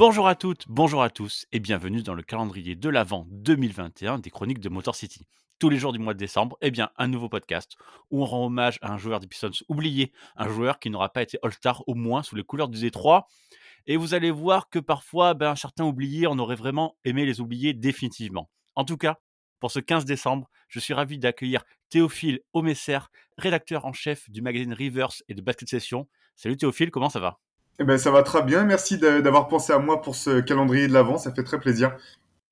Bonjour 0.00 0.28
à 0.28 0.34
toutes, 0.34 0.64
bonjour 0.66 1.02
à 1.02 1.10
tous 1.10 1.44
et 1.52 1.60
bienvenue 1.60 2.02
dans 2.02 2.14
le 2.14 2.22
calendrier 2.22 2.74
de 2.74 2.88
l'Avent 2.88 3.26
2021 3.32 4.18
des 4.18 4.30
chroniques 4.30 4.58
de 4.58 4.70
Motor 4.70 4.94
City. 4.94 5.26
Tous 5.58 5.68
les 5.68 5.76
jours 5.76 5.92
du 5.92 5.98
mois 5.98 6.14
de 6.14 6.18
décembre, 6.18 6.56
eh 6.62 6.70
bien, 6.70 6.88
un 6.96 7.06
nouveau 7.06 7.28
podcast 7.28 7.76
où 8.10 8.22
on 8.22 8.24
rend 8.24 8.46
hommage 8.46 8.78
à 8.80 8.94
un 8.94 8.96
joueur 8.96 9.20
des 9.20 9.26
Pistons 9.26 9.50
oublié, 9.68 10.10
un 10.36 10.48
joueur 10.48 10.78
qui 10.78 10.88
n'aura 10.88 11.10
pas 11.10 11.20
été 11.20 11.36
All-Star 11.42 11.86
au 11.86 11.94
moins 11.94 12.22
sous 12.22 12.34
les 12.34 12.42
couleurs 12.42 12.70
du 12.70 12.80
Détroit. 12.80 13.26
Et 13.86 13.98
vous 13.98 14.14
allez 14.14 14.30
voir 14.30 14.70
que 14.70 14.78
parfois, 14.78 15.34
ben, 15.34 15.54
certains 15.54 15.84
oubliés, 15.84 16.26
on 16.26 16.38
aurait 16.38 16.56
vraiment 16.56 16.96
aimé 17.04 17.26
les 17.26 17.42
oublier 17.42 17.74
définitivement. 17.74 18.48
En 18.76 18.86
tout 18.86 18.96
cas, 18.96 19.18
pour 19.58 19.70
ce 19.70 19.80
15 19.80 20.06
décembre, 20.06 20.48
je 20.68 20.80
suis 20.80 20.94
ravi 20.94 21.18
d'accueillir 21.18 21.62
Théophile 21.90 22.40
Omesser, 22.54 23.00
rédacteur 23.36 23.84
en 23.84 23.92
chef 23.92 24.30
du 24.30 24.40
magazine 24.40 24.72
Rivers 24.72 25.12
et 25.28 25.34
de 25.34 25.42
Basket 25.42 25.68
Session. 25.68 26.08
Salut 26.36 26.56
Théophile, 26.56 26.90
comment 26.90 27.10
ça 27.10 27.20
va? 27.20 27.38
Eh 27.80 27.84
ben, 27.84 27.98
ça 27.98 28.10
va 28.10 28.22
très 28.22 28.42
bien. 28.42 28.64
Merci 28.64 28.98
d'avoir 28.98 29.48
pensé 29.48 29.72
à 29.72 29.78
moi 29.78 30.00
pour 30.02 30.14
ce 30.14 30.40
calendrier 30.40 30.86
de 30.86 30.92
l'Avent. 30.92 31.18
Ça 31.18 31.32
fait 31.32 31.42
très 31.42 31.58
plaisir. 31.58 31.96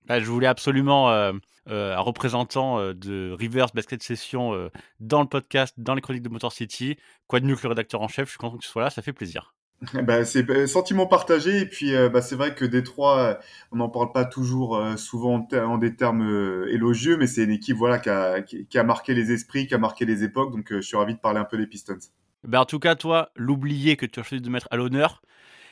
Bah, 0.06 0.20
je 0.20 0.24
voulais 0.24 0.46
absolument 0.46 1.10
euh, 1.10 1.32
euh, 1.68 1.94
un 1.94 2.00
représentant 2.00 2.78
euh, 2.78 2.94
de 2.94 3.36
Rivers 3.38 3.68
Basket 3.74 4.02
Session 4.02 4.70
dans 5.00 5.20
le 5.20 5.28
podcast, 5.28 5.74
dans 5.76 5.94
les 5.94 6.00
chroniques 6.00 6.22
de 6.22 6.30
Motor 6.30 6.50
City. 6.52 6.96
Quoi 7.26 7.40
de 7.40 7.46
mieux 7.46 7.56
que 7.56 7.62
le 7.62 7.68
rédacteur 7.68 8.00
en 8.00 8.08
chef? 8.08 8.24
Je 8.26 8.30
suis 8.30 8.38
content 8.38 8.56
que 8.56 8.62
tu 8.62 8.68
sois 8.68 8.82
là, 8.82 8.90
ça 8.90 9.02
fait 9.02 9.12
plaisir. 9.12 9.54
Ben, 9.92 10.24
c'est 10.24 10.66
sentiment 10.66 11.06
partagé. 11.06 11.58
Et 11.58 11.66
puis, 11.66 11.92
bah, 12.10 12.22
c'est 12.22 12.34
vrai 12.34 12.54
que 12.54 12.64
Détroit, 12.64 13.38
on 13.70 13.76
n'en 13.76 13.90
parle 13.90 14.12
pas 14.12 14.24
toujours 14.24 14.82
souvent 14.96 15.46
en, 15.52 15.78
des 15.78 15.94
termes 15.94 16.64
élogieux, 16.68 17.16
mais 17.18 17.26
c'est 17.26 17.44
une 17.44 17.50
équipe 17.50 17.76
voilà, 17.76 17.98
qui, 17.98 18.08
a, 18.08 18.40
qui- 18.40 18.78
a 18.78 18.82
marqué 18.82 19.14
les 19.14 19.30
esprits, 19.30 19.66
qui 19.66 19.74
a 19.74 19.78
marqué 19.78 20.06
les 20.06 20.24
époques. 20.24 20.52
Donc, 20.52 20.68
je 20.70 20.80
suis 20.80 20.96
ravi 20.96 21.14
de 21.14 21.20
parler 21.20 21.38
un 21.38 21.44
peu 21.44 21.58
des 21.58 21.66
Pistons. 21.66 21.98
Ben, 22.44 22.60
en 22.60 22.64
tout 22.64 22.78
cas, 22.78 22.94
toi, 22.94 23.30
l'oublié 23.34 23.96
que 23.96 24.06
tu 24.06 24.20
as 24.20 24.22
choisi 24.22 24.42
de 24.42 24.50
mettre 24.50 24.68
à 24.70 24.76
l'honneur, 24.76 25.22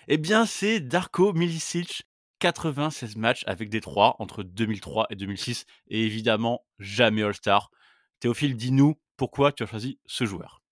eh 0.08 0.18
bien, 0.18 0.46
c'est 0.46 0.80
Darko 0.80 1.32
Milicic. 1.32 2.04
96 2.38 3.16
matchs 3.16 3.44
avec 3.46 3.70
Détroit 3.70 4.16
entre 4.18 4.42
2003 4.42 5.06
et 5.08 5.16
2006 5.16 5.64
et 5.88 6.04
évidemment 6.04 6.66
jamais 6.78 7.22
All-Star. 7.22 7.70
Théophile, 8.20 8.56
dis-nous 8.56 9.00
pourquoi 9.16 9.52
tu 9.52 9.62
as 9.62 9.66
choisi 9.66 9.98
ce 10.04 10.26
joueur. 10.26 10.62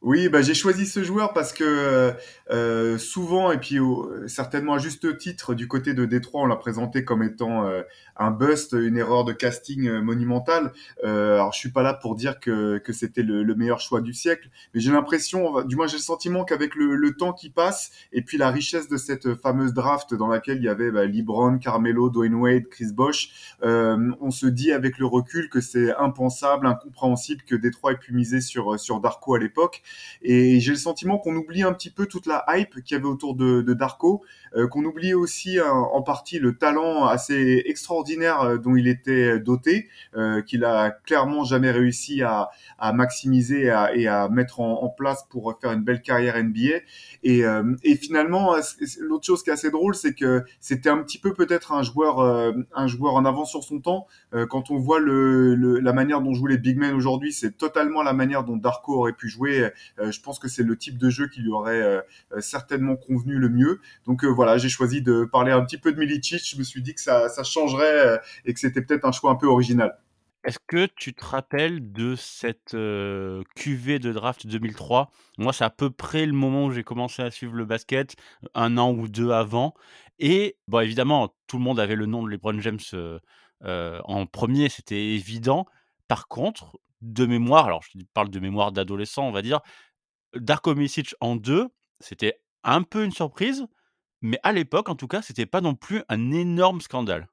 Oui, 0.00 0.28
bah, 0.28 0.42
j'ai 0.42 0.54
choisi 0.54 0.86
ce 0.86 1.02
joueur 1.02 1.32
parce 1.32 1.52
que 1.52 2.14
euh, 2.52 2.98
souvent, 2.98 3.50
et 3.50 3.58
puis 3.58 3.80
euh, 3.80 4.28
certainement 4.28 4.74
à 4.74 4.78
juste 4.78 5.18
titre, 5.18 5.54
du 5.54 5.66
côté 5.66 5.92
de 5.92 6.04
Détroit, 6.04 6.42
on 6.42 6.46
l'a 6.46 6.54
présenté 6.54 7.04
comme 7.04 7.20
étant 7.24 7.66
euh, 7.66 7.82
un 8.16 8.30
bust, 8.30 8.76
une 8.78 8.96
erreur 8.96 9.24
de 9.24 9.32
casting 9.32 9.88
euh, 9.88 10.00
monumentale. 10.00 10.72
Euh, 11.02 11.34
alors, 11.34 11.52
je 11.52 11.58
suis 11.58 11.72
pas 11.72 11.82
là 11.82 11.94
pour 11.94 12.14
dire 12.14 12.38
que, 12.38 12.78
que 12.78 12.92
c'était 12.92 13.24
le, 13.24 13.42
le 13.42 13.54
meilleur 13.56 13.80
choix 13.80 14.00
du 14.00 14.14
siècle, 14.14 14.48
mais 14.72 14.78
j'ai 14.80 14.92
l'impression, 14.92 15.62
du 15.64 15.74
moins 15.74 15.88
j'ai 15.88 15.96
le 15.96 16.02
sentiment 16.02 16.44
qu'avec 16.44 16.76
le, 16.76 16.94
le 16.94 17.14
temps 17.14 17.32
qui 17.32 17.50
passe 17.50 17.90
et 18.12 18.22
puis 18.22 18.38
la 18.38 18.50
richesse 18.50 18.88
de 18.88 18.96
cette 18.96 19.34
fameuse 19.34 19.72
draft 19.74 20.14
dans 20.14 20.28
laquelle 20.28 20.58
il 20.58 20.64
y 20.64 20.68
avait 20.68 20.92
bah, 20.92 21.06
LeBron, 21.06 21.58
Carmelo, 21.58 22.08
Dwayne 22.08 22.36
Wade, 22.36 22.68
Chris 22.70 22.92
Bosh, 22.92 23.56
euh, 23.64 24.12
on 24.20 24.30
se 24.30 24.46
dit 24.46 24.70
avec 24.70 24.98
le 24.98 25.06
recul 25.06 25.48
que 25.48 25.60
c'est 25.60 25.92
impensable, 25.96 26.68
incompréhensible 26.68 27.42
que 27.42 27.56
Détroit 27.56 27.92
ait 27.92 27.98
pu 27.98 28.12
miser 28.12 28.40
sur, 28.40 28.78
sur 28.78 29.00
Darko 29.00 29.34
à 29.34 29.40
l'époque. 29.40 29.82
Et 30.22 30.60
j'ai 30.60 30.72
le 30.72 30.78
sentiment 30.78 31.18
qu'on 31.18 31.36
oublie 31.36 31.62
un 31.62 31.72
petit 31.72 31.90
peu 31.90 32.06
toute 32.06 32.26
la 32.26 32.44
hype 32.48 32.82
qu'il 32.82 32.96
y 32.96 33.00
avait 33.00 33.08
autour 33.08 33.34
de, 33.34 33.62
de 33.62 33.74
Darko, 33.74 34.24
euh, 34.56 34.66
qu'on 34.66 34.84
oublie 34.84 35.14
aussi 35.14 35.60
en, 35.60 35.66
en 35.66 36.02
partie 36.02 36.38
le 36.38 36.56
talent 36.56 37.06
assez 37.06 37.62
extraordinaire 37.66 38.40
euh, 38.40 38.56
dont 38.58 38.74
il 38.76 38.88
était 38.88 39.38
doté, 39.38 39.88
euh, 40.16 40.42
qu'il 40.42 40.64
a 40.64 40.90
clairement 40.90 41.44
jamais 41.44 41.70
réussi 41.70 42.22
à, 42.22 42.50
à 42.78 42.92
maximiser 42.92 43.64
et 43.64 43.70
à, 43.70 43.94
et 43.94 44.06
à 44.06 44.28
mettre 44.28 44.60
en, 44.60 44.88
place 44.88 45.26
pour 45.28 45.56
faire 45.60 45.72
une 45.72 45.82
belle 45.82 46.02
carrière 46.02 46.42
NBA. 46.42 46.78
Et, 47.22 47.44
euh, 47.44 47.74
et 47.84 47.94
finalement, 47.96 48.56
l'autre 49.00 49.26
chose 49.26 49.42
qui 49.42 49.50
est 49.50 49.52
assez 49.52 49.70
drôle, 49.70 49.94
c'est 49.94 50.14
que 50.14 50.44
c'était 50.60 50.88
un 50.88 50.98
petit 50.98 51.18
peu 51.18 51.34
peut-être 51.34 51.72
un 51.72 51.82
joueur, 51.82 52.20
euh, 52.20 52.52
un 52.74 52.86
joueur 52.86 53.14
en 53.14 53.24
avance 53.24 53.50
sur 53.50 53.64
son 53.64 53.80
temps. 53.80 54.06
Euh, 54.34 54.46
quand 54.46 54.70
on 54.70 54.78
voit 54.78 55.00
le, 55.00 55.54
le, 55.54 55.78
la 55.78 55.92
manière 55.92 56.20
dont 56.20 56.34
jouent 56.34 56.46
les 56.46 56.58
big 56.58 56.78
men 56.78 56.94
aujourd'hui, 56.94 57.32
c'est 57.32 57.56
totalement 57.56 58.02
la 58.02 58.12
manière 58.12 58.44
dont 58.44 58.56
Darko 58.56 58.94
aurait 58.94 59.12
pu 59.12 59.28
jouer 59.28 59.60
euh, 59.60 59.70
je 59.98 60.20
pense 60.20 60.38
que 60.38 60.48
c'est 60.48 60.62
le 60.62 60.76
type 60.76 60.98
de 60.98 61.10
jeu 61.10 61.28
qui 61.28 61.40
lui 61.40 61.50
aurait 61.50 61.82
euh, 61.82 62.40
certainement 62.40 62.96
convenu 62.96 63.38
le 63.38 63.48
mieux. 63.48 63.80
Donc 64.06 64.24
euh, 64.24 64.28
voilà, 64.28 64.58
j'ai 64.58 64.68
choisi 64.68 65.02
de 65.02 65.24
parler 65.24 65.52
un 65.52 65.64
petit 65.64 65.78
peu 65.78 65.92
de 65.92 65.98
Milicic. 65.98 66.48
Je 66.48 66.58
me 66.58 66.64
suis 66.64 66.82
dit 66.82 66.94
que 66.94 67.00
ça, 67.00 67.28
ça 67.28 67.42
changerait 67.42 68.06
euh, 68.06 68.18
et 68.44 68.54
que 68.54 68.60
c'était 68.60 68.82
peut-être 68.82 69.04
un 69.04 69.12
choix 69.12 69.30
un 69.30 69.36
peu 69.36 69.46
original. 69.46 69.98
Est-ce 70.44 70.58
que 70.66 70.86
tu 70.86 71.14
te 71.14 71.24
rappelles 71.24 71.92
de 71.92 72.14
cette 72.14 72.74
euh, 72.74 73.42
QV 73.56 73.98
de 73.98 74.12
draft 74.12 74.46
2003 74.46 75.10
Moi, 75.36 75.52
c'est 75.52 75.64
à 75.64 75.70
peu 75.70 75.90
près 75.90 76.26
le 76.26 76.32
moment 76.32 76.66
où 76.66 76.70
j'ai 76.70 76.84
commencé 76.84 77.22
à 77.22 77.30
suivre 77.30 77.54
le 77.54 77.64
basket, 77.64 78.14
un 78.54 78.78
an 78.78 78.92
ou 78.92 79.08
deux 79.08 79.30
avant. 79.30 79.74
Et 80.18 80.56
bon, 80.68 80.80
évidemment, 80.80 81.34
tout 81.48 81.58
le 81.58 81.64
monde 81.64 81.80
avait 81.80 81.96
le 81.96 82.06
nom 82.06 82.22
de 82.22 82.30
LeBron 82.30 82.60
James 82.60 82.78
euh, 82.94 83.18
euh, 83.64 84.00
en 84.04 84.26
premier, 84.26 84.68
c'était 84.68 85.14
évident. 85.14 85.66
Par 86.06 86.28
contre, 86.28 86.78
de 87.00 87.26
mémoire, 87.26 87.66
alors 87.66 87.82
je 87.82 87.98
parle 88.14 88.30
de 88.30 88.40
mémoire 88.40 88.72
d'adolescent, 88.72 89.26
on 89.26 89.32
va 89.32 89.42
dire, 89.42 89.60
Darko 90.34 90.74
Milicic 90.74 91.14
en 91.20 91.36
deux, 91.36 91.68
c'était 92.00 92.40
un 92.64 92.82
peu 92.82 93.04
une 93.04 93.12
surprise, 93.12 93.66
mais 94.20 94.38
à 94.42 94.52
l'époque, 94.52 94.88
en 94.88 94.94
tout 94.94 95.08
cas, 95.08 95.22
c'était 95.22 95.46
pas 95.46 95.60
non 95.60 95.74
plus 95.74 96.02
un 96.08 96.32
énorme 96.32 96.80
scandale. 96.80 97.28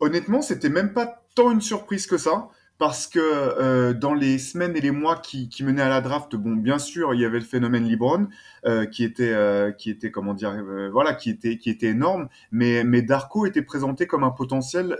Honnêtement, 0.00 0.42
c'était 0.42 0.68
même 0.68 0.92
pas 0.92 1.24
tant 1.34 1.50
une 1.50 1.60
surprise 1.60 2.06
que 2.06 2.18
ça. 2.18 2.48
Parce 2.76 3.06
que 3.06 3.20
euh, 3.20 3.94
dans 3.94 4.14
les 4.14 4.36
semaines 4.38 4.76
et 4.76 4.80
les 4.80 4.90
mois 4.90 5.16
qui, 5.16 5.48
menaient 5.60 5.82
à 5.82 5.88
la 5.88 6.00
draft, 6.00 6.34
bon, 6.34 6.56
bien 6.56 6.80
sûr, 6.80 7.14
il 7.14 7.20
y 7.20 7.24
avait 7.24 7.38
le 7.38 7.44
phénomène 7.44 7.88
LeBron 7.88 8.26
euh, 8.66 8.84
qui 8.84 9.04
était, 9.04 9.32
euh, 9.32 9.70
qui 9.70 9.90
était, 9.90 10.10
comment 10.10 10.34
dire, 10.34 10.60
voilà, 10.90 11.14
qui 11.14 11.30
était, 11.30 11.56
qui 11.56 11.70
était 11.70 11.86
énorme. 11.86 12.28
Mais, 12.50 12.82
mais 12.82 13.02
Darko 13.02 13.46
était 13.46 13.62
présenté 13.62 14.08
comme 14.08 14.24
un 14.24 14.30
potentiel 14.30 14.98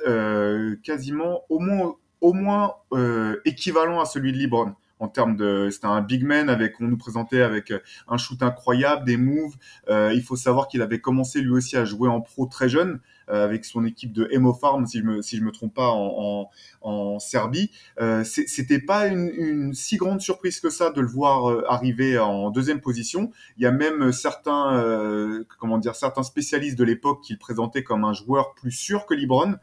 quasiment 0.85 1.43
au 1.49 1.59
moins, 1.59 1.97
au 2.25 2.33
moins 2.33 2.75
euh, 2.93 3.37
équivalent 3.45 4.01
à 4.01 4.07
celui 4.07 4.33
de 4.33 4.39
LeBron 4.39 4.75
en 4.99 5.09
termes 5.09 5.37
de 5.37 5.69
c'était 5.71 5.87
un 5.87 6.01
big 6.01 6.25
man 6.25 6.49
avec 6.49 6.81
on 6.81 6.85
nous 6.85 6.97
présentait 6.97 7.43
avec 7.43 7.73
un 8.09 8.17
shoot 8.17 8.43
incroyable 8.43 9.05
des 9.05 9.19
moves 9.19 9.57
euh, 9.91 10.13
il 10.15 10.23
faut 10.23 10.37
savoir 10.37 10.69
qu'il 10.69 10.81
avait 10.81 11.01
commencé 11.01 11.43
lui 11.43 11.51
aussi 11.51 11.77
à 11.77 11.85
jouer 11.85 12.09
en 12.09 12.23
pro 12.23 12.47
très 12.47 12.69
jeune 12.71 13.01
euh, 13.31 13.45
avec 13.45 13.65
son 13.65 13.85
équipe 13.85 14.13
de 14.13 14.29
Emo 14.31 14.53
Farm 14.53 14.87
si 14.87 14.99
je 14.99 15.05
me 15.05 15.23
si 15.23 15.37
je 15.37 15.43
me 15.43 15.51
trompe 15.51 15.75
pas 15.75 15.89
en, 15.89 16.51
en, 16.83 17.19
Serbie. 17.19 17.71
Euh, 18.01 18.23
c'était 18.25 18.81
pas 18.81 19.07
une, 19.07 19.31
une, 19.37 19.75
si 19.75 19.97
grande 19.97 20.21
surprise 20.21 20.61
que 20.61 20.69
ça 20.69 20.91
de 20.91 21.01
le 21.01 21.07
voir 21.07 21.51
euh, 21.51 21.65
arriver 21.69 22.19
en 22.19 22.51
deuxième 22.51 22.81
position. 22.81 23.31
Il 23.57 23.63
y 23.63 23.67
a 23.67 23.71
même 23.71 24.13
certains 24.13 24.77
euh, 24.77 25.45
comment 25.59 25.79
dire 25.79 25.95
certains 25.95 26.23
spécialistes 26.23 26.79
de 26.79 26.85
l'époque 26.85 27.23
qui 27.23 27.33
le 27.33 27.39
présentaient 27.39 27.83
comme 27.83 28.05
un 28.05 28.13
joueur 28.13 28.55
plus 28.55 28.73
sûr 28.73 29.07
que 29.07 29.15
LeBron. 29.15 29.53
euh, 29.53 29.57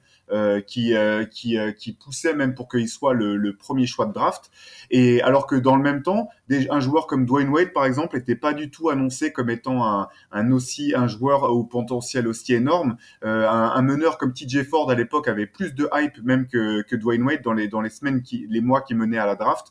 qui, 0.62 0.96
euh, 0.96 1.26
qui, 1.26 1.58
euh, 1.58 1.72
qui 1.72 1.94
poussait 1.94 2.34
même 2.34 2.54
pour 2.54 2.70
qu'il 2.70 2.88
soit 2.88 3.14
le, 3.14 3.56
premier 3.56 3.86
choix 3.86 4.06
de 4.06 4.14
draft. 4.14 4.50
Et 4.90 5.22
alors 5.22 5.46
que 5.46 5.56
dans 5.56 5.76
le 5.76 5.84
même 5.84 6.04
temps, 6.04 6.30
un 6.70 6.80
joueur 6.80 7.08
comme 7.08 7.26
Dwayne 7.26 7.50
Wade, 7.50 7.74
par 7.74 7.86
exemple, 7.86 8.18
n'était 8.18 8.36
pas 8.36 8.54
du 8.54 8.70
tout 8.70 8.90
annoncé 8.90 9.32
comme 9.32 9.50
étant 9.50 10.08
un, 10.32 10.52
aussi 10.52 10.94
un 10.96 11.08
joueur 11.08 11.44
au 11.44 11.64
potentiel 11.64 12.28
aussi 12.28 12.54
énorme. 12.54 12.98
Euh, 13.24 13.48
un, 13.48 13.82
meneur 13.82 14.18
comme 14.18 14.34
TJ 14.34 14.64
Ford 14.64 14.90
à 14.90 14.96
l'époque 14.96 15.28
avait 15.28 15.48
plus 15.48 15.74
de 15.74 15.90
hype 15.94 16.24
même 16.24 16.48
que, 16.48 16.82
que 16.84 16.96
Dwayne 16.96 17.24
Wade 17.24 17.42
dans 17.42 17.54
les, 17.54 17.68
dans 17.68 17.82
les 17.82 17.90
semaines, 17.90 18.22
qui, 18.22 18.46
les 18.50 18.62
mois 18.62 18.82
qui 18.82 18.96
menaient 18.96 19.18
à 19.18 19.26
la 19.26 19.36
draft. 19.36 19.68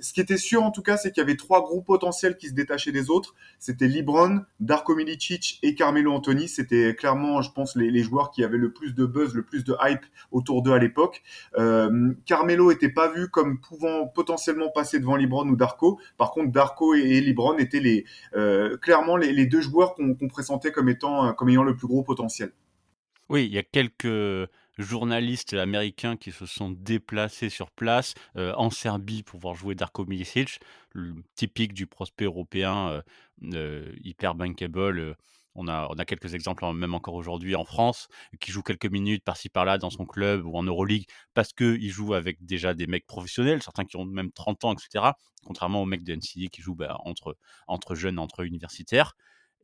Ce 0.00 0.12
qui 0.12 0.20
était 0.20 0.36
sûr 0.36 0.62
en 0.62 0.70
tout 0.70 0.82
cas, 0.82 0.96
c'est 0.96 1.10
qu'il 1.10 1.20
y 1.20 1.24
avait 1.24 1.36
trois 1.36 1.62
gros 1.62 1.82
potentiels 1.82 2.36
qui 2.36 2.48
se 2.48 2.54
détachaient 2.54 2.92
des 2.92 3.10
autres. 3.10 3.34
C'était 3.58 3.88
LeBron, 3.88 4.42
Darko 4.60 4.94
Milicic 4.94 5.58
et 5.62 5.74
Carmelo 5.74 6.12
Anthony. 6.12 6.48
C'était 6.48 6.94
clairement, 6.94 7.42
je 7.42 7.52
pense, 7.52 7.76
les, 7.76 7.90
les 7.90 8.02
joueurs 8.02 8.30
qui 8.30 8.44
avaient 8.44 8.58
le 8.58 8.72
plus 8.72 8.94
de 8.94 9.04
buzz, 9.04 9.34
le 9.34 9.42
plus 9.42 9.64
de 9.64 9.74
hype 9.82 9.89
autour 10.30 10.62
d'eux 10.62 10.72
à 10.72 10.78
l'époque. 10.78 11.22
Euh, 11.58 12.12
Carmelo 12.26 12.70
était 12.70 12.90
pas 12.90 13.08
vu 13.08 13.28
comme 13.28 13.60
pouvant 13.60 14.06
potentiellement 14.06 14.70
passer 14.70 15.00
devant 15.00 15.16
LeBron 15.16 15.48
ou 15.48 15.56
Darko. 15.56 16.00
Par 16.16 16.30
contre, 16.30 16.52
Darko 16.52 16.94
et, 16.94 17.00
et 17.00 17.20
LeBron 17.20 17.58
étaient 17.58 17.80
les, 17.80 18.04
euh, 18.34 18.76
clairement 18.76 19.16
les, 19.16 19.46
deux 19.46 19.60
joueurs 19.60 19.94
qu'on 19.94 20.14
qu 20.14 20.28
pressentait 20.28 20.72
comme 20.72 20.88
étant 20.88 21.32
comme 21.34 21.48
ayant 21.48 21.62
le 21.62 21.76
plus 21.76 21.86
gros 21.86 22.02
potentiel. 22.02 22.52
Oui, 23.28 23.46
il 23.46 23.52
y 23.52 23.58
a 23.58 23.62
quelques 23.62 24.48
journalistes 24.78 25.54
américains 25.54 26.16
qui 26.16 26.32
se 26.32 26.46
sont 26.46 26.70
déplacés 26.70 27.48
sur 27.48 27.70
place 27.70 28.14
euh, 28.36 28.52
en 28.56 28.70
Serbie 28.70 29.22
pour 29.22 29.38
voir 29.38 29.54
jouer 29.54 29.74
Darko 29.74 30.04
Milicic, 30.06 30.60
le 30.92 31.14
typique 31.34 31.72
du 31.72 31.86
prospect 31.86 32.24
européen 32.24 33.02
euh, 33.54 33.92
hyper 34.02 34.34
bankable 34.34 35.16
on 35.54 35.68
a, 35.68 35.88
on 35.90 35.98
a 35.98 36.04
quelques 36.04 36.34
exemples, 36.34 36.64
même 36.72 36.94
encore 36.94 37.14
aujourd'hui 37.14 37.56
en 37.56 37.64
France, 37.64 38.08
qui 38.40 38.52
joue 38.52 38.62
quelques 38.62 38.86
minutes 38.86 39.24
par-ci 39.24 39.48
par-là 39.48 39.78
dans 39.78 39.90
son 39.90 40.06
club 40.06 40.44
ou 40.44 40.56
en 40.56 40.62
Euroleague 40.62 41.06
parce 41.34 41.52
qu'il 41.52 41.90
joue 41.90 42.14
avec 42.14 42.44
déjà 42.44 42.74
des 42.74 42.86
mecs 42.86 43.06
professionnels, 43.06 43.62
certains 43.62 43.84
qui 43.84 43.96
ont 43.96 44.04
même 44.04 44.32
30 44.32 44.64
ans, 44.64 44.72
etc. 44.72 45.12
Contrairement 45.44 45.82
aux 45.82 45.86
mecs 45.86 46.04
de 46.04 46.14
NCAA 46.14 46.48
qui 46.52 46.62
jouent 46.62 46.74
bah, 46.74 46.98
entre, 47.04 47.36
entre 47.66 47.94
jeunes, 47.94 48.18
entre 48.18 48.40
universitaires. 48.44 49.14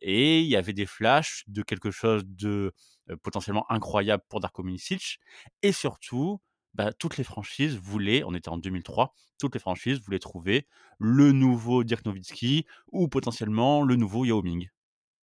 Et 0.02 0.40
il 0.40 0.46
y 0.46 0.56
avait 0.56 0.72
des 0.72 0.86
flashs 0.86 1.44
de 1.46 1.62
quelque 1.62 1.90
chose 1.90 2.24
de 2.26 2.72
euh, 3.10 3.16
potentiellement 3.22 3.64
incroyable 3.70 4.22
pour 4.28 4.40
Darko 4.40 4.62
Milicic. 4.62 5.18
Et 5.62 5.72
surtout, 5.72 6.40
bah, 6.74 6.92
toutes 6.92 7.16
les 7.16 7.24
franchises 7.24 7.76
voulaient, 7.76 8.22
on 8.24 8.34
était 8.34 8.50
en 8.50 8.58
2003, 8.58 9.14
toutes 9.38 9.54
les 9.54 9.60
franchises 9.60 10.00
voulaient 10.00 10.18
trouver 10.18 10.66
le 10.98 11.32
nouveau 11.32 11.84
Dirk 11.84 12.04
Nowitzki 12.04 12.66
ou 12.92 13.08
potentiellement 13.08 13.82
le 13.82 13.96
nouveau 13.96 14.24
Yao 14.24 14.42
Ming. 14.42 14.68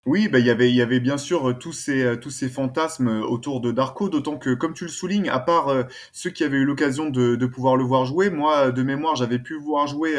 Oui, 0.04 0.26
bah, 0.26 0.40
il 0.40 0.46
y 0.46 0.50
avait 0.50 0.69
y 0.72 0.82
avait 0.82 0.99
bien 0.99 1.16
sûr, 1.16 1.49
heu, 1.49 1.54
tous 1.54 1.70
ces, 1.72 2.02
heu, 2.02 2.19
tous 2.19 2.31
ces 2.31 2.49
fantasmes, 2.49 3.06
heu, 3.08 3.22
autour 3.25 3.60
de 3.60 3.70
Darko, 3.70 4.08
d'autant 4.08 4.37
que, 4.37 4.52
comme 4.52 4.75
tu 4.75 4.82
le 4.82 4.90
soulignes, 4.90 5.28
à 5.28 5.38
part, 5.38 5.72
ceux 6.10 6.31
qui 6.31 6.43
avaient 6.43 6.56
eu 6.56 6.64
l'occasion 6.64 7.08
de 7.08 7.37
de 7.37 7.46
pouvoir 7.46 7.76
le 7.76 7.84
voir 7.84 8.04
jouer, 8.04 8.28
moi, 8.28 8.72
de 8.72 8.82
mémoire, 8.82 9.14
j'avais 9.14 9.38
pu 9.38 9.54
voir 9.56 9.87
jouer, 9.87 10.12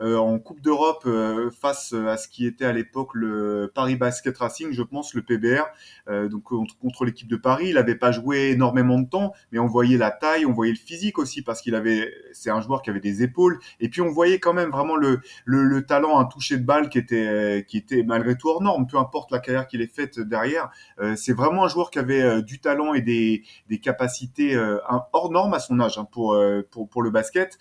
en 0.00 0.38
coupe 0.38 0.62
d'Europe, 0.62 1.02
heu, 1.06 1.50
face, 1.50 1.92
à 1.92 2.16
ce 2.16 2.28
qui 2.28 2.46
était 2.46 2.64
à 2.64 2.72
l'époque 2.72 3.10
le 3.12 3.70
Paris 3.74 3.96
Basket 3.96 4.34
Racing, 4.38 4.72
je 4.72 4.82
pense, 4.82 5.12
le 5.12 5.20
PBR, 5.20 5.66
heu, 6.08 6.30
donc 6.30 6.44
contre 6.80 7.04
l'équipe 7.04 7.28
de 7.28 7.36
Paris. 7.36 7.66
Il 7.68 7.76
avait 7.78 7.94
pas 7.94 8.12
joué 8.12 8.50
énormément 8.52 8.98
de 8.98 9.06
temps, 9.08 9.34
mais 9.52 9.58
on 9.58 9.66
voyait 9.66 9.98
la 9.98 10.10
taille, 10.12 10.46
on 10.46 10.52
voyait 10.52 10.72
le 10.72 10.78
physique 10.78 11.18
aussi 11.18 11.42
parce 11.42 11.60
qu'il 11.60 11.74
avait 11.74 12.10
c'est 12.32 12.48
un 12.50 12.60
joueur 12.62 12.80
qui 12.80 12.88
avait 12.90 13.00
des 13.00 13.22
épaules 13.22 13.58
et 13.80 13.88
puis 13.90 14.00
on 14.00 14.08
voyait 14.10 14.38
quand 14.38 14.54
même 14.54 14.70
vraiment 14.70 14.96
le 14.96 15.20
le 15.44 15.62
le 15.64 15.84
talent, 15.84 16.18
un 16.18 16.24
toucher 16.24 16.56
de 16.56 16.64
balle 16.64 16.88
qui 16.88 16.98
était 16.98 17.64
qui 17.68 17.76
était 17.76 18.02
malgré 18.02 18.36
tout 18.38 18.48
hors 18.48 18.62
norme, 18.62 18.86
peu 18.86 18.96
importe 18.98 19.25
la 19.30 19.40
carrière 19.40 19.66
qu'il 19.66 19.80
ait 19.80 19.86
faite 19.86 20.20
derrière. 20.20 20.70
Euh, 21.00 21.16
c'est 21.16 21.32
vraiment 21.32 21.64
un 21.64 21.68
joueur 21.68 21.90
qui 21.90 21.98
avait 21.98 22.22
euh, 22.22 22.42
du 22.42 22.60
talent 22.60 22.94
et 22.94 23.00
des, 23.00 23.42
capacités 23.82 24.54
euh, 24.54 24.78
hors 25.12 25.30
normes 25.30 25.54
à 25.54 25.58
son 25.58 25.80
âge 25.80 25.98
hein, 25.98 26.08
pour 26.10 26.34
le 26.34 27.10
basket 27.10 27.58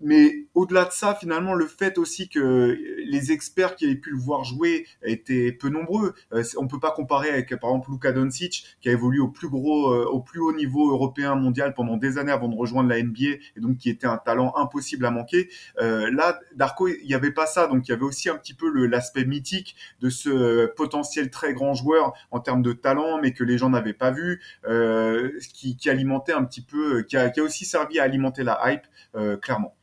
mais 0.00 0.46
au-delà 0.54 0.84
de 0.84 0.92
ça, 0.92 1.14
finalement, 1.14 1.54
le 1.54 1.66
fait 1.66 1.98
aussi 1.98 2.28
que 2.28 2.76
les 3.04 3.32
experts 3.32 3.76
qui 3.76 3.86
avaient 3.86 3.94
pu 3.94 4.10
le 4.10 4.18
voir 4.18 4.44
jouer 4.44 4.86
étaient 5.02 5.52
peu 5.52 5.68
nombreux. 5.68 6.14
Euh, 6.32 6.42
on 6.58 6.68
peut 6.68 6.80
pas 6.80 6.90
comparer 6.90 7.30
avec, 7.30 7.54
par 7.56 7.70
exemple, 7.70 7.90
Luka 7.90 8.12
Doncic, 8.12 8.76
qui 8.80 8.88
a 8.88 8.92
évolué 8.92 9.20
au 9.20 9.28
plus 9.28 9.48
gros, 9.48 9.92
euh, 9.92 10.04
au 10.04 10.20
plus 10.20 10.40
haut 10.40 10.54
niveau 10.54 10.90
européen 10.90 11.34
mondial 11.34 11.74
pendant 11.74 11.96
des 11.96 12.18
années 12.18 12.32
avant 12.32 12.48
de 12.48 12.56
rejoindre 12.56 12.88
la 12.88 13.02
NBA, 13.02 13.38
et 13.56 13.60
donc 13.60 13.78
qui 13.78 13.90
était 13.90 14.06
un 14.06 14.18
talent 14.18 14.54
impossible 14.56 15.06
à 15.06 15.10
manquer. 15.10 15.48
Euh, 15.80 16.10
là, 16.10 16.38
Darko, 16.54 16.88
il 16.88 17.06
n'y 17.06 17.14
avait 17.14 17.32
pas 17.32 17.46
ça, 17.46 17.66
donc 17.66 17.88
il 17.88 17.90
y 17.90 17.94
avait 17.94 18.04
aussi 18.04 18.28
un 18.28 18.36
petit 18.36 18.54
peu 18.54 18.70
l'aspect 18.86 19.24
mythique 19.24 19.76
de 20.00 20.10
ce 20.10 20.66
potentiel 20.66 21.30
très 21.30 21.54
grand 21.54 21.74
joueur 21.74 22.12
en 22.30 22.40
termes 22.40 22.62
de 22.62 22.72
talent, 22.72 23.20
mais 23.20 23.32
que 23.32 23.44
les 23.44 23.58
gens 23.58 23.70
n'avaient 23.70 23.92
pas 23.92 24.10
vu, 24.10 24.40
euh, 24.66 25.30
qui, 25.54 25.76
qui 25.76 25.90
alimentait 25.90 26.32
un 26.32 26.44
petit 26.44 26.62
peu, 26.62 27.02
qui 27.02 27.16
a, 27.16 27.30
qui 27.30 27.40
a 27.40 27.42
aussi 27.42 27.64
servi 27.64 27.98
à 27.98 28.04
alimenter 28.04 28.42
la 28.44 28.60
hype, 28.72 28.86
euh, 29.14 29.36
clairement. 29.36 29.74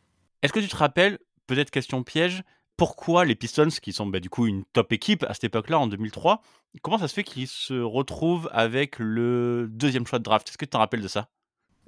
Est-ce 0.43 0.51
que 0.51 0.59
tu 0.59 0.67
te 0.67 0.75
rappelles, 0.75 1.19
peut-être 1.47 1.71
question 1.71 2.03
piège, 2.03 2.43
pourquoi 2.75 3.23
les 3.23 3.33
Pistons, 3.33 3.69
qui 3.81 3.93
sont 3.93 4.05
bah, 4.05 4.19
du 4.19 4.29
coup 4.29 4.45
une 4.45 4.65
top 4.73 4.91
équipe 4.91 5.23
à 5.23 5.33
cette 5.33 5.45
époque-là, 5.45 5.79
en 5.79 5.87
2003, 5.87 6.41
comment 6.81 6.97
ça 6.97 7.07
se 7.07 7.13
fait 7.13 7.23
qu'ils 7.23 7.47
se 7.47 7.79
retrouvent 7.79 8.49
avec 8.51 8.99
le 8.99 9.69
deuxième 9.71 10.05
choix 10.05 10.19
de 10.19 10.23
draft? 10.25 10.49
Est-ce 10.49 10.57
que 10.57 10.65
tu 10.65 10.71
te 10.71 10.75
rappelles 10.75 11.01
de 11.01 11.07
ça? 11.07 11.29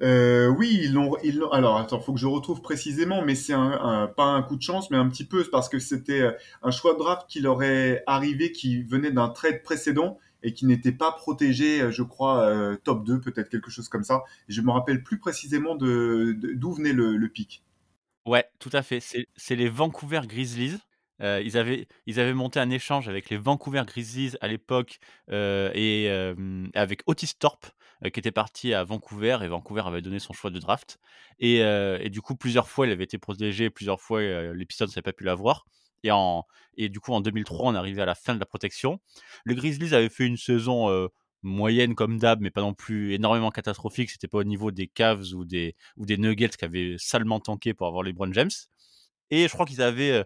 Euh, 0.02 0.48
oui, 0.48 0.80
ils 0.84 0.94
l'ont. 0.94 1.16
Alors, 1.52 1.76
attends, 1.76 2.00
faut 2.00 2.14
que 2.14 2.20
je 2.20 2.28
retrouve 2.28 2.62
précisément, 2.62 3.24
mais 3.26 3.36
c'est 3.36 3.54
pas 3.54 4.24
un 4.24 4.42
coup 4.42 4.56
de 4.56 4.62
chance, 4.62 4.90
mais 4.90 4.96
un 4.96 5.10
petit 5.10 5.26
peu 5.26 5.44
parce 5.52 5.68
que 5.68 5.80
c'était 5.80 6.22
euh, 6.22 6.32
un 6.64 6.72
choix 6.72 6.94
de 6.94 7.00
draft 7.00 7.24
qui 7.28 7.42
leur 7.42 7.62
est 7.62 8.04
arrivé, 8.08 8.54
qui 8.54 8.84
venait 8.84 9.12
d'un 9.12 9.28
trade 9.28 9.64
précédent 9.64 10.18
et 10.44 10.54
qui 10.54 10.66
n'était 10.66 10.94
pas 10.94 11.12
protégé, 11.12 11.82
euh, 11.82 11.92
je 11.92 12.04
crois, 12.04 12.50
top 12.86 13.04
2, 13.04 13.20
peut-être 13.20 13.50
quelque 13.50 13.70
chose 13.70 13.90
comme 13.90 14.06
ça. 14.06 14.24
Je 14.48 14.62
me 14.62 14.72
rappelle 14.72 15.04
plus 15.04 15.20
précisément 15.20 15.76
d'où 15.76 16.74
venait 16.74 16.94
le, 16.94 17.18
le 17.18 17.28
pic. 17.28 17.62
Ouais, 18.26 18.46
tout 18.60 18.70
à 18.74 18.82
fait. 18.82 19.00
C'est 19.36 19.56
les 19.56 19.70
Vancouver 19.70 20.22
Grizzlies. 20.28 20.78
Euh, 21.22 21.42
ils 21.46 21.58
avaient 21.58 21.88
ils 22.08 22.20
avaient 22.20 22.34
monté 22.34 22.60
un 22.60 22.70
échange 22.70 23.08
avec 23.08 23.30
les 23.30 23.38
Vancouver 23.38 23.84
Grizzlies 23.88 24.34
à 24.42 24.48
l'époque, 24.50 25.00
euh, 25.32 25.72
et 25.74 26.10
avec 26.78 27.04
Otis 27.06 27.36
Thorpe, 27.40 27.68
euh, 28.04 28.10
qui 28.10 28.20
était 28.20 28.32
parti 28.32 28.74
à 28.74 28.84
Vancouver 28.84 29.38
et 29.42 29.48
Vancouver 29.48 29.84
avait 29.86 30.02
donné 30.02 30.20
son 30.20 30.34
choix 30.34 30.50
de 30.52 30.60
draft 30.60 31.00
et 31.40 31.60
et 31.60 32.10
du 32.10 32.22
coup, 32.22 32.36
plusieurs 32.36 32.68
fois, 32.68 32.88
il 32.88 32.92
avait 32.92 33.04
été 33.06 33.18
protégé, 33.18 33.70
plusieurs 33.70 34.02
fois, 34.02 34.22
les 34.22 34.66
Pistons 34.66 34.88
pas 35.04 35.14
pu 35.14 35.24
l'avoir 35.24 35.66
et 36.04 36.10
et 36.78 36.90
du 36.90 37.00
coup, 37.00 37.14
en 37.14 37.22
2003, 37.22 37.72
on 37.72 37.76
arrivait 37.76 38.02
à 38.02 38.06
la 38.06 38.16
fin 38.16 38.34
de 38.36 38.40
la 38.40 38.46
protection. 38.46 39.00
Les 39.46 39.56
Grizzlies 39.56 39.94
avaient 39.96 40.10
fait 40.10 40.26
une 40.26 40.38
saison, 40.38 41.10
moyenne 41.46 41.96
comme 41.96 42.18
d'hab, 42.18 42.42
mais 42.42 42.52
pas 42.52 42.62
non 42.62 42.74
plus 42.74 43.14
énormément 43.14 43.52
catastrophique. 43.52 44.10
C'était 44.10 44.28
pas 44.28 44.40
au 44.40 44.44
niveau 44.44 44.72
des 44.72 44.88
Cavs 44.88 45.34
ou 45.34 45.46
des, 45.46 45.76
ou 45.98 46.06
des 46.06 46.18
Nuggets 46.18 46.50
qui 46.50 46.66
avaient 46.66 46.96
salement 46.98 47.40
tanké 47.40 47.74
pour 47.74 47.88
avoir 47.88 48.04
les 48.04 48.14
Brown 48.14 48.34
James. 48.34 48.52
Et 49.30 49.48
je 49.48 49.54
crois 49.54 49.66
qu'ils 49.66 49.82
avaient 49.82 50.12
euh, 50.12 50.24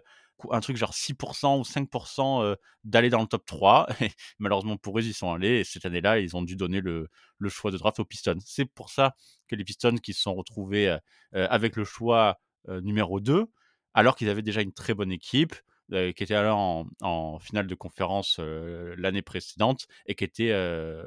un 0.50 0.60
truc 0.60 0.76
genre 0.76 0.92
6% 0.92 1.58
ou 1.58 1.62
5% 1.62 2.42
euh, 2.42 2.56
d'aller 2.84 3.10
dans 3.10 3.20
le 3.20 3.26
top 3.26 3.44
3. 3.46 3.88
Et 4.00 4.10
malheureusement 4.38 4.76
pour 4.76 4.98
eux, 4.98 5.02
ils 5.02 5.14
sont 5.14 5.32
allés. 5.32 5.60
Et 5.60 5.64
cette 5.64 5.84
année-là, 5.86 6.18
ils 6.18 6.36
ont 6.36 6.42
dû 6.42 6.56
donner 6.56 6.80
le, 6.80 7.08
le 7.38 7.48
choix 7.48 7.70
de 7.70 7.78
draft 7.78 8.00
aux 8.00 8.04
Pistons. 8.04 8.38
C'est 8.44 8.66
pour 8.66 8.90
ça 8.90 9.14
que 9.48 9.56
les 9.56 9.64
Pistons 9.64 9.96
qui 9.96 10.14
se 10.14 10.22
sont 10.22 10.34
retrouvés 10.34 10.88
euh, 10.88 11.46
avec 11.50 11.76
le 11.76 11.84
choix 11.84 12.38
numéro 12.82 13.20
2, 13.20 13.46
alors 13.94 14.14
qu'ils 14.14 14.28
avaient 14.28 14.42
déjà 14.42 14.60
une 14.60 14.74
très 14.74 14.92
bonne 14.92 15.10
équipe, 15.10 15.54
qui 15.90 16.22
était 16.22 16.34
alors 16.34 16.86
en, 17.00 17.38
finale 17.38 17.66
de 17.66 17.74
conférence 17.74 18.36
euh, 18.38 18.94
l'année 18.96 19.22
précédente 19.22 19.86
et 20.06 20.14
qui 20.14 20.24
était 20.24 20.50
euh, 20.52 21.04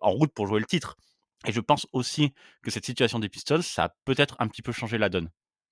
en 0.00 0.10
route 0.10 0.32
pour 0.32 0.46
jouer 0.46 0.60
le 0.60 0.66
titre. 0.66 0.96
Et 1.46 1.52
je 1.52 1.60
pense 1.60 1.86
aussi 1.92 2.34
que 2.62 2.70
cette 2.70 2.84
situation 2.84 3.18
des 3.18 3.28
Pistons, 3.28 3.62
ça 3.62 3.84
a 3.84 3.88
peut-être 4.04 4.36
un 4.38 4.48
petit 4.48 4.62
peu 4.62 4.72
changé 4.72 4.98
la 4.98 5.08
donne. 5.08 5.30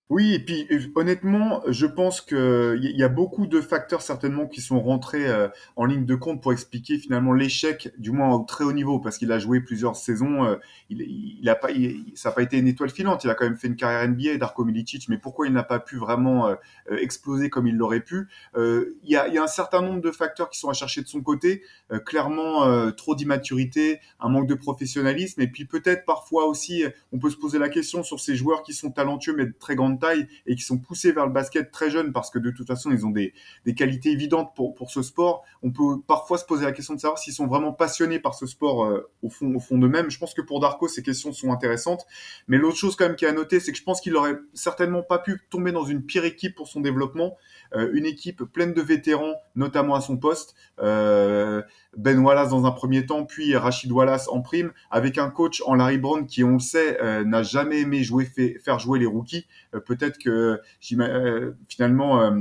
Oui, 0.08 0.34
et 0.34 0.38
puis 0.38 0.68
euh, 0.70 0.78
honnêtement, 0.94 1.62
je 1.66 1.84
pense 1.84 2.20
que 2.20 2.78
il 2.80 2.96
y 2.96 3.02
a 3.02 3.08
beaucoup 3.08 3.48
de 3.48 3.60
facteurs 3.60 4.02
certainement 4.02 4.46
qui 4.46 4.60
sont 4.60 4.80
rentrés 4.80 5.26
euh, 5.26 5.48
en 5.74 5.84
ligne 5.84 6.06
de 6.06 6.14
compte 6.14 6.40
pour 6.40 6.52
expliquer 6.52 6.96
finalement 6.98 7.32
l'échec, 7.32 7.92
du 7.98 8.12
moins 8.12 8.32
au 8.32 8.44
très 8.44 8.62
haut 8.62 8.72
niveau, 8.72 9.00
parce 9.00 9.18
qu'il 9.18 9.32
a 9.32 9.40
joué 9.40 9.60
plusieurs 9.60 9.96
saisons. 9.96 10.44
Euh, 10.44 10.56
il, 10.90 11.48
a 11.48 11.56
pas, 11.56 11.70
ça 12.14 12.28
n'a 12.28 12.34
pas 12.36 12.42
été 12.42 12.56
une 12.56 12.68
étoile 12.68 12.90
filante. 12.90 13.24
Il 13.24 13.30
a 13.30 13.34
quand 13.34 13.46
même 13.46 13.56
fait 13.56 13.66
une 13.66 13.74
carrière 13.74 14.08
NBA, 14.08 14.36
Darko 14.36 14.64
Milicic, 14.64 15.08
mais 15.08 15.18
pourquoi 15.18 15.48
il 15.48 15.52
n'a 15.52 15.64
pas 15.64 15.80
pu 15.80 15.96
vraiment 15.96 16.54
exploser 16.88 17.50
comme 17.50 17.66
il 17.66 17.74
l'aurait 17.74 18.00
pu? 18.00 18.28
Il 18.56 18.92
y 19.02 19.16
a, 19.16 19.26
y, 19.26 19.38
a, 19.38 19.42
un 19.42 19.48
certain 19.48 19.82
nombre 19.82 20.00
de 20.00 20.12
facteurs 20.12 20.50
qui 20.50 20.60
sont 20.60 20.68
à 20.68 20.72
chercher 20.72 21.02
de 21.02 21.08
son 21.08 21.20
côté. 21.22 21.64
clairement, 22.04 22.92
trop 22.92 23.16
d'immaturité, 23.16 23.98
un 24.20 24.28
manque 24.28 24.46
de 24.46 24.54
professionnalisme, 24.54 25.40
et 25.40 25.48
puis 25.48 25.64
peut-être 25.64 26.04
parfois 26.04 26.46
aussi, 26.46 26.84
on 27.12 27.18
peut 27.18 27.30
se 27.30 27.36
poser 27.36 27.58
la 27.58 27.68
question 27.68 28.04
sur 28.04 28.20
ces 28.20 28.36
joueurs 28.36 28.62
qui 28.62 28.72
sont 28.72 28.92
talentueux 28.92 29.34
mais 29.36 29.46
de 29.46 29.54
très 29.58 29.74
grande 29.74 29.95
taille 29.96 30.26
et 30.46 30.54
qui 30.54 30.62
sont 30.62 30.78
poussés 30.78 31.12
vers 31.12 31.26
le 31.26 31.32
basket 31.32 31.70
très 31.70 31.90
jeunes 31.90 32.12
parce 32.12 32.30
que 32.30 32.38
de 32.38 32.50
toute 32.50 32.66
façon, 32.66 32.90
ils 32.90 33.06
ont 33.06 33.10
des, 33.10 33.34
des 33.64 33.74
qualités 33.74 34.10
évidentes 34.10 34.52
pour, 34.54 34.74
pour 34.74 34.90
ce 34.90 35.02
sport. 35.02 35.44
On 35.62 35.70
peut 35.70 36.00
parfois 36.06 36.38
se 36.38 36.44
poser 36.44 36.64
la 36.64 36.72
question 36.72 36.94
de 36.94 37.00
savoir 37.00 37.18
s'ils 37.18 37.32
sont 37.32 37.46
vraiment 37.46 37.72
passionnés 37.72 38.18
par 38.18 38.34
ce 38.34 38.46
sport 38.46 38.84
euh, 38.84 39.10
au 39.22 39.28
fond, 39.28 39.54
au 39.54 39.60
fond 39.60 39.78
d'eux-mêmes. 39.78 40.10
Je 40.10 40.18
pense 40.18 40.34
que 40.34 40.42
pour 40.42 40.60
Darko, 40.60 40.88
ces 40.88 41.02
questions 41.02 41.32
sont 41.32 41.52
intéressantes. 41.52 42.06
Mais 42.48 42.58
l'autre 42.58 42.76
chose 42.76 42.96
quand 42.96 43.06
même 43.06 43.16
qui 43.16 43.24
est 43.24 43.28
à 43.28 43.32
noter, 43.32 43.60
c'est 43.60 43.72
que 43.72 43.78
je 43.78 43.84
pense 43.84 44.00
qu'il 44.00 44.16
aurait 44.16 44.36
certainement 44.54 45.02
pas 45.02 45.18
pu 45.18 45.40
tomber 45.50 45.72
dans 45.72 45.84
une 45.84 46.02
pire 46.02 46.24
équipe 46.24 46.54
pour 46.54 46.68
son 46.68 46.80
développement. 46.80 47.36
Euh, 47.74 47.90
une 47.92 48.06
équipe 48.06 48.44
pleine 48.44 48.72
de 48.72 48.82
vétérans, 48.82 49.34
notamment 49.54 49.94
à 49.94 50.00
son 50.00 50.16
poste. 50.16 50.54
Euh, 50.80 51.62
ben 51.96 52.18
Wallace 52.18 52.50
dans 52.50 52.66
un 52.66 52.70
premier 52.70 53.06
temps, 53.06 53.24
puis 53.24 53.56
Rachid 53.56 53.90
Wallace 53.90 54.28
en 54.28 54.42
prime, 54.42 54.72
avec 54.90 55.18
un 55.18 55.30
coach 55.30 55.62
en 55.66 55.74
Larry 55.74 55.98
Brown 55.98 56.26
qui, 56.26 56.44
on 56.44 56.54
le 56.54 56.58
sait, 56.58 57.02
euh, 57.02 57.24
n'a 57.24 57.42
jamais 57.42 57.80
aimé 57.80 58.02
jouer, 58.02 58.26
faire 58.62 58.78
jouer 58.78 58.98
les 58.98 59.06
rookies. 59.06 59.46
Euh, 59.74 59.80
peut-être 59.80 60.18
que 60.18 60.60
euh, 61.00 61.52
finalement, 61.68 62.36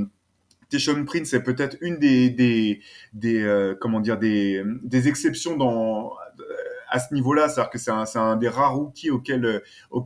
Teshon 0.68 1.04
Prince 1.04 1.32
est 1.32 1.42
peut-être 1.42 1.76
une 1.80 1.98
des, 1.98 2.28
des, 2.28 2.80
des 3.14 3.74
comment 3.80 4.00
dire, 4.00 4.18
des, 4.18 4.62
des 4.82 5.08
exceptions 5.08 5.56
dans 5.56 6.12
à 6.88 7.00
ce 7.00 7.12
niveau-là, 7.12 7.48
c'est-à-dire 7.48 7.70
que 7.70 7.78
c'est 7.78 7.90
un, 7.90 8.04
un, 8.14 8.36
des 8.36 8.48
rares 8.48 8.76
rookies 8.76 9.10
auxquels, 9.10 9.62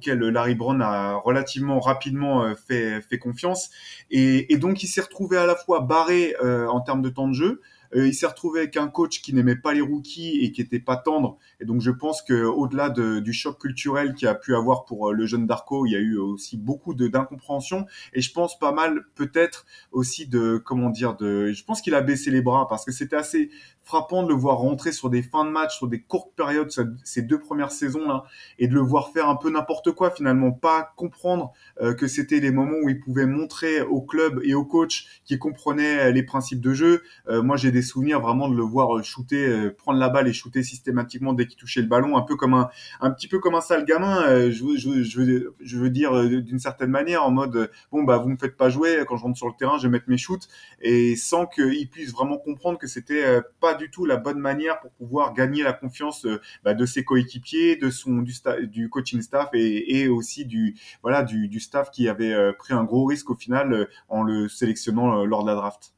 Larry 0.06 0.54
Brown 0.54 0.80
a 0.80 1.16
relativement 1.16 1.78
rapidement 1.78 2.54
fait, 2.54 3.02
fait 3.02 3.18
confiance. 3.18 3.70
Et, 4.10 4.52
et 4.52 4.56
donc, 4.56 4.82
il 4.82 4.86
s'est 4.86 5.02
retrouvé 5.02 5.36
à 5.36 5.44
la 5.44 5.56
fois 5.56 5.80
barré 5.80 6.34
en 6.40 6.80
termes 6.80 7.02
de 7.02 7.10
temps 7.10 7.28
de 7.28 7.34
jeu, 7.34 7.60
euh, 7.94 8.06
il 8.06 8.14
s'est 8.14 8.26
retrouvé 8.26 8.60
avec 8.60 8.76
un 8.76 8.88
coach 8.88 9.20
qui 9.20 9.34
n'aimait 9.34 9.56
pas 9.56 9.74
les 9.74 9.80
rookies 9.80 10.40
et 10.42 10.52
qui 10.52 10.60
était 10.60 10.80
pas 10.80 10.96
tendre. 10.96 11.38
Et 11.60 11.64
donc 11.64 11.80
je 11.80 11.90
pense 11.90 12.22
que 12.22 12.44
au-delà 12.44 12.90
de, 12.90 13.20
du 13.20 13.32
choc 13.32 13.58
culturel 13.60 14.14
qu'il 14.14 14.28
a 14.28 14.34
pu 14.34 14.54
avoir 14.54 14.84
pour 14.84 15.10
euh, 15.10 15.12
le 15.12 15.26
jeune 15.26 15.46
Darko, 15.46 15.86
il 15.86 15.92
y 15.92 15.96
a 15.96 16.00
eu 16.00 16.16
aussi 16.18 16.56
beaucoup 16.56 16.94
d'incompréhension 16.94 17.86
et 18.12 18.20
je 18.20 18.32
pense 18.32 18.58
pas 18.58 18.72
mal 18.72 19.04
peut-être 19.14 19.66
aussi 19.92 20.26
de 20.26 20.62
comment 20.64 20.90
dire 20.90 21.16
de. 21.16 21.52
Je 21.52 21.64
pense 21.64 21.82
qu'il 21.82 21.94
a 21.94 22.00
baissé 22.00 22.30
les 22.30 22.42
bras 22.42 22.66
parce 22.68 22.84
que 22.84 22.92
c'était 22.92 23.16
assez 23.16 23.50
frappant 23.82 24.22
de 24.22 24.28
le 24.28 24.34
voir 24.34 24.58
rentrer 24.58 24.92
sur 24.92 25.10
des 25.10 25.22
fins 25.22 25.44
de 25.44 25.50
match, 25.50 25.76
sur 25.76 25.88
des 25.88 26.00
courtes 26.00 26.32
périodes, 26.36 26.70
ces 27.02 27.22
deux 27.22 27.40
premières 27.40 27.72
saisons 27.72 28.06
là, 28.06 28.24
et 28.58 28.68
de 28.68 28.74
le 28.74 28.80
voir 28.80 29.10
faire 29.12 29.28
un 29.28 29.36
peu 29.36 29.50
n'importe 29.50 29.92
quoi 29.92 30.10
finalement, 30.10 30.52
pas 30.52 30.92
comprendre 30.96 31.52
euh, 31.80 31.94
que 31.94 32.06
c'était 32.06 32.40
les 32.40 32.52
moments 32.52 32.78
où 32.84 32.88
il 32.88 33.00
pouvait 33.00 33.26
montrer 33.26 33.80
au 33.82 34.00
club 34.00 34.40
et 34.44 34.54
au 34.54 34.64
coach 34.64 35.20
qui 35.24 35.38
comprenait 35.38 36.12
les 36.12 36.22
principes 36.22 36.60
de 36.60 36.72
jeu. 36.72 37.02
Euh, 37.28 37.42
moi, 37.42 37.56
j'ai 37.56 37.72
des 37.72 37.79
souvenirs 37.82 38.20
vraiment 38.20 38.48
de 38.48 38.56
le 38.56 38.62
voir 38.62 38.96
euh, 38.96 39.02
shooter, 39.02 39.70
prendre 39.76 39.98
la 39.98 40.08
balle 40.08 40.28
et 40.28 40.32
shooter 40.32 40.62
systématiquement 40.62 41.32
dès 41.32 41.46
qu'il 41.46 41.58
touchait 41.58 41.80
le 41.80 41.88
ballon, 41.88 42.16
un 42.16 42.22
peu 42.22 42.36
comme 42.36 42.54
un, 42.54 42.70
un 43.00 43.10
petit 43.10 43.28
peu 43.28 43.38
comme 43.38 43.54
un 43.54 43.60
sale 43.60 43.84
gamin. 43.84 44.50
je, 44.50 44.76
je, 44.76 45.78
veux, 45.78 45.90
dire 45.90 46.28
d'une 46.42 46.58
certaine 46.58 46.90
manière, 46.90 47.24
en 47.24 47.30
mode 47.30 47.70
bon 47.92 48.02
bah 48.02 48.18
vous 48.18 48.28
me 48.28 48.36
faites 48.36 48.56
pas 48.56 48.68
jouer 48.68 49.04
quand 49.08 49.16
je 49.16 49.22
rentre 49.22 49.36
sur 49.36 49.48
le 49.48 49.54
terrain, 49.58 49.78
je 49.78 49.84
vais 49.84 49.92
mettre 49.92 50.08
mes 50.08 50.18
shoots, 50.18 50.48
et 50.80 51.16
sans 51.16 51.46
qu'il 51.46 51.88
puisse 51.88 52.12
vraiment 52.12 52.38
comprendre 52.38 52.78
que 52.78 52.86
c'était 52.86 53.40
pas 53.60 53.74
du 53.74 53.90
tout 53.90 54.06
la 54.06 54.16
bonne 54.16 54.38
manière 54.38 54.80
pour 54.80 54.90
pouvoir 54.92 55.34
gagner 55.34 55.62
la 55.62 55.72
confiance 55.72 56.24
euh, 56.26 56.40
bah, 56.64 56.74
de 56.74 56.86
ses 56.86 57.04
coéquipiers, 57.04 57.76
de 57.76 57.90
son 57.90 58.22
du, 58.22 58.88
coaching 58.90 59.22
staff 59.22 59.50
et, 59.54 60.08
aussi 60.08 60.44
du 60.44 60.76
voilà 61.02 61.22
du, 61.22 61.60
staff 61.60 61.90
qui 61.90 62.08
avait 62.08 62.32
euh, 62.32 62.52
pris 62.52 62.74
un 62.74 62.84
gros 62.84 63.04
risque 63.04 63.30
au 63.30 63.34
final 63.34 63.72
euh, 63.72 63.84
en 64.08 64.22
le 64.22 64.48
sélectionnant 64.48 65.24
lors 65.24 65.42
de 65.42 65.48
la 65.48 65.54
draft. 65.54 65.94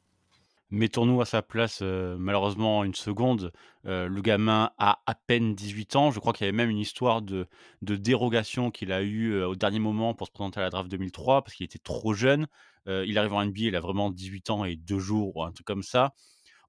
Mettons-nous 0.75 1.21
à 1.21 1.25
sa 1.25 1.43
place, 1.43 1.83
heu, 1.83 2.15
malheureusement 2.17 2.83
une 2.83 2.95
seconde, 2.95 3.51
heu, 3.85 4.07
le 4.07 4.21
gamin 4.23 4.71
a 4.79 5.03
à 5.05 5.13
peine 5.13 5.53
18 5.53 5.95
ans. 5.95 6.09
Je 6.09 6.19
crois 6.19 6.33
qu'il 6.33 6.45
y 6.45 6.49
avait 6.49 6.57
même 6.57 6.71
une 6.71 6.79
histoire 6.79 7.21
de 7.21 7.47
dérogation 7.83 8.71
qu'il 8.71 8.91
a 8.91 9.03
eue, 9.03 9.33
heu, 9.33 9.45
au 9.47 9.55
dernier 9.55 9.77
moment 9.77 10.15
pour 10.15 10.25
se 10.25 10.31
présenter 10.31 10.59
à 10.59 10.63
la 10.63 10.69
draft 10.71 10.89
2003 10.89 11.43
parce 11.43 11.53
qu'il 11.55 11.63
était 11.65 11.77
trop 11.77 12.15
jeune. 12.15 12.47
Il 12.87 13.17
arrive 13.19 13.33
en 13.33 13.43
NBA, 13.43 13.61
il 13.67 13.75
a 13.75 13.79
vraiment 13.81 14.09
18 14.09 14.49
ans 14.49 14.65
et 14.65 14.75
2 14.75 14.97
jours 14.99 15.37
ou 15.37 15.43
un 15.43 15.51
truc 15.51 15.65
comme 15.67 15.83
ça. 15.83 16.13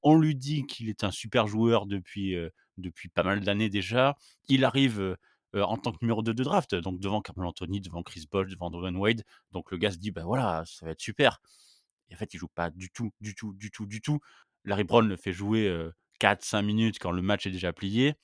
On 0.03 0.17
lui 0.19 0.35
dit 0.37 0.67
qu'il 0.67 0.89
est 0.91 1.05
un 1.05 1.11
super 1.13 1.47
joueur 1.49 1.87
depuis, 1.87 2.37
pas 3.15 3.23
mal 3.25 3.41
d'années 3.41 3.71
déjà. 3.71 4.17
Il 4.49 4.65
arrive, 4.65 5.17
en 5.55 5.77
tant 5.79 5.93
que 5.93 5.99
numéro 6.03 6.23
2 6.23 6.35
de 6.35 6.45
draft, 6.45 6.75
donc 6.75 7.01
devant 7.01 7.23
Carmelo 7.23 7.51
Anthony, 7.51 7.81
devant 7.81 8.03
Chris 8.03 8.27
Bosh, 8.31 8.49
devant 8.49 8.71
Dwyane 8.71 8.97
Wade. 8.97 9.25
Donc 9.53 9.71
le 9.73 9.79
gars 9.79 9.93
se 9.93 9.99
dit: 9.99 10.11
«Bah, 10.13 10.25
voilà, 10.25 10.65
ça 10.67 10.87
va 10.87 10.93
être 10.93 11.01
super» 11.03 11.41
et 12.11 12.15
en 12.15 12.19
fait, 12.19 12.35
il 12.35 12.39
joue 12.39 12.49
pas 12.49 12.71
du 12.71 12.91
tout, 12.91 13.13
du 13.21 13.35
tout, 13.35 13.55
du 13.55 13.71
tout, 13.71 13.87
du 13.87 14.01
tout. 14.01 14.21
Larry 14.65 14.85
Brown 14.85 15.07
le 15.09 15.17
fait 15.17 15.33
jouer, 15.33 15.67
heu, 15.69 15.93
4-5 16.21 16.63
minutes 16.63 16.99
quand 17.01 17.11
le 17.13 17.23
match 17.23 17.47
est 17.47 17.51
déjà 17.51 17.73
plié. 17.73 18.15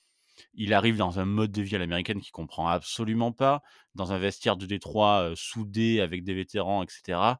Il 0.53 0.73
arrive 0.73 0.97
dans 0.97 1.19
un 1.19 1.25
mode 1.25 1.51
de 1.51 1.61
vie 1.61 1.75
à 1.75 1.79
l'américaine 1.79 2.21
qu'il 2.21 2.31
comprend 2.31 2.67
absolument 2.69 3.31
pas, 3.33 3.61
dans 3.95 4.13
un 4.13 4.17
vestiaire 4.19 4.57
de 4.57 4.65
Détroit, 4.65 5.31
soudé 5.35 6.01
avec 6.01 6.23
des 6.23 6.33
vétérans 6.33 6.83
et 6.83 6.87
cetera. 6.89 7.39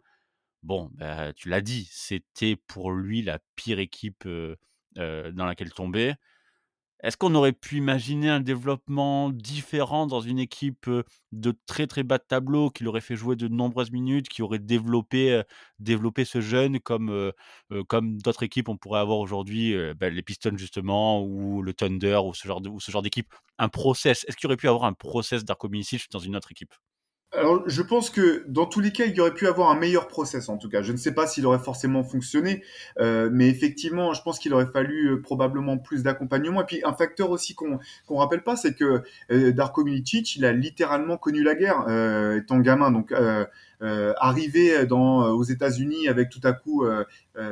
Bon, 0.64 0.90
bah, 0.94 1.34
tu 1.34 1.50
l'as 1.50 1.62
dit, 1.62 1.90
c'était 1.92 2.56
pour 2.56 2.92
lui 2.92 3.22
la 3.24 3.40
pire 3.56 3.80
équipe, 3.80 4.28
dans 4.96 5.46
laquelle 5.46 5.74
tomber. 5.74 6.14
Est-ce 7.04 7.18
qu'on 7.18 7.34
aurait 7.36 7.52
pu 7.54 7.78
imaginer 7.78 8.30
un 8.30 8.40
développement 8.40 9.30
différent 9.32 10.06
dans 10.08 10.22
une 10.22 10.38
équipe, 10.40 10.90
de 11.32 11.54
très, 11.66 11.88
très 11.88 12.04
bas 12.04 12.18
de 12.20 12.24
tableau 12.28 12.70
qui 12.70 12.84
l'aurait 12.84 13.02
fait 13.02 13.16
jouer 13.16 13.36
de 13.36 13.48
nombreuses 13.48 13.92
minutes, 13.92 14.30
qui 14.30 14.42
aurait 14.44 14.60
développé, 14.60 15.42
développé 15.80 16.26
ce 16.26 16.42
jeune 16.42 16.80
comme, 16.80 17.32
comme 17.88 18.18
d'autres 18.22 18.44
équipes 18.44 18.70
on 18.70 18.78
pourrait 18.78 19.00
avoir 19.00 19.18
aujourd'hui, 19.20 19.76
bah, 20.00 20.10
les 20.10 20.22
Pistons 20.22 20.58
justement 20.58 21.24
ou 21.24 21.62
le 21.64 21.74
Thunder 21.74 22.20
ou 22.24 22.34
ce 22.34 22.48
genre 22.92 23.02
d'équipe? 23.02 23.34
Un 23.58 23.70
process, 23.70 24.24
est-ce 24.28 24.38
qu'il 24.38 24.48
aurait 24.48 24.58
pu 24.58 24.68
avoir 24.68 24.86
un 24.86 24.94
process 24.94 25.44
Darko 25.44 25.70
dans 26.12 26.20
une 26.20 26.36
autre 26.36 26.52
équipe? 26.52 26.74
Alors, 27.34 27.64
je 27.66 27.82
pense 27.82 28.10
que 28.10 28.44
dans 28.50 28.66
tous 28.66 28.82
les 28.82 28.92
cas, 28.92 29.06
il 29.06 29.16
y 29.16 29.22
aurait 29.22 29.34
pu 29.34 29.48
avoir 29.48 29.70
un 29.70 29.80
meilleur 29.80 30.10
process 30.10 30.50
en 30.50 30.58
tout 30.58 30.68
cas. 30.68 30.82
Je 30.82 30.92
ne 30.92 30.98
sais 30.98 31.14
pas 31.14 31.28
s'il 31.28 31.46
aurait 31.46 31.60
forcément 31.60 32.04
fonctionné, 32.04 32.62
euh, 33.00 33.30
mais 33.32 33.48
effectivement, 33.48 34.14
je 34.14 34.22
pense 34.22 34.38
qu'il 34.38 34.54
aurait 34.54 34.66
fallu 34.66 35.14
euh, 35.14 35.22
probablement 35.22 35.78
plus 35.78 36.04
d'accompagnement. 36.04 36.62
Et 36.62 36.66
puis 36.66 36.82
un 36.84 36.92
facteur 36.92 37.30
aussi 37.30 37.56
qu'on 37.56 37.80
qu'on 38.06 38.18
rappelle 38.18 38.44
pas, 38.44 38.58
c'est 38.58 38.74
que 38.74 39.04
euh, 39.32 39.54
Darko 39.54 39.86
Milicic, 39.86 40.36
il 40.36 40.44
a 40.44 40.52
littéralement 40.52 41.18
connu 41.18 41.42
la 41.42 41.56
guerre 41.56 41.86
euh, 41.88 42.40
étant 42.40 42.60
gamin. 42.60 42.92
Donc 42.92 43.14
euh, 43.14 43.46
euh, 43.82 44.14
arrivé 44.18 44.86
dans, 44.86 45.30
aux 45.32 45.44
États-Unis 45.44 46.10
avec 46.10 46.30
tout 46.30 46.42
à 46.44 46.52
coup, 46.52 46.84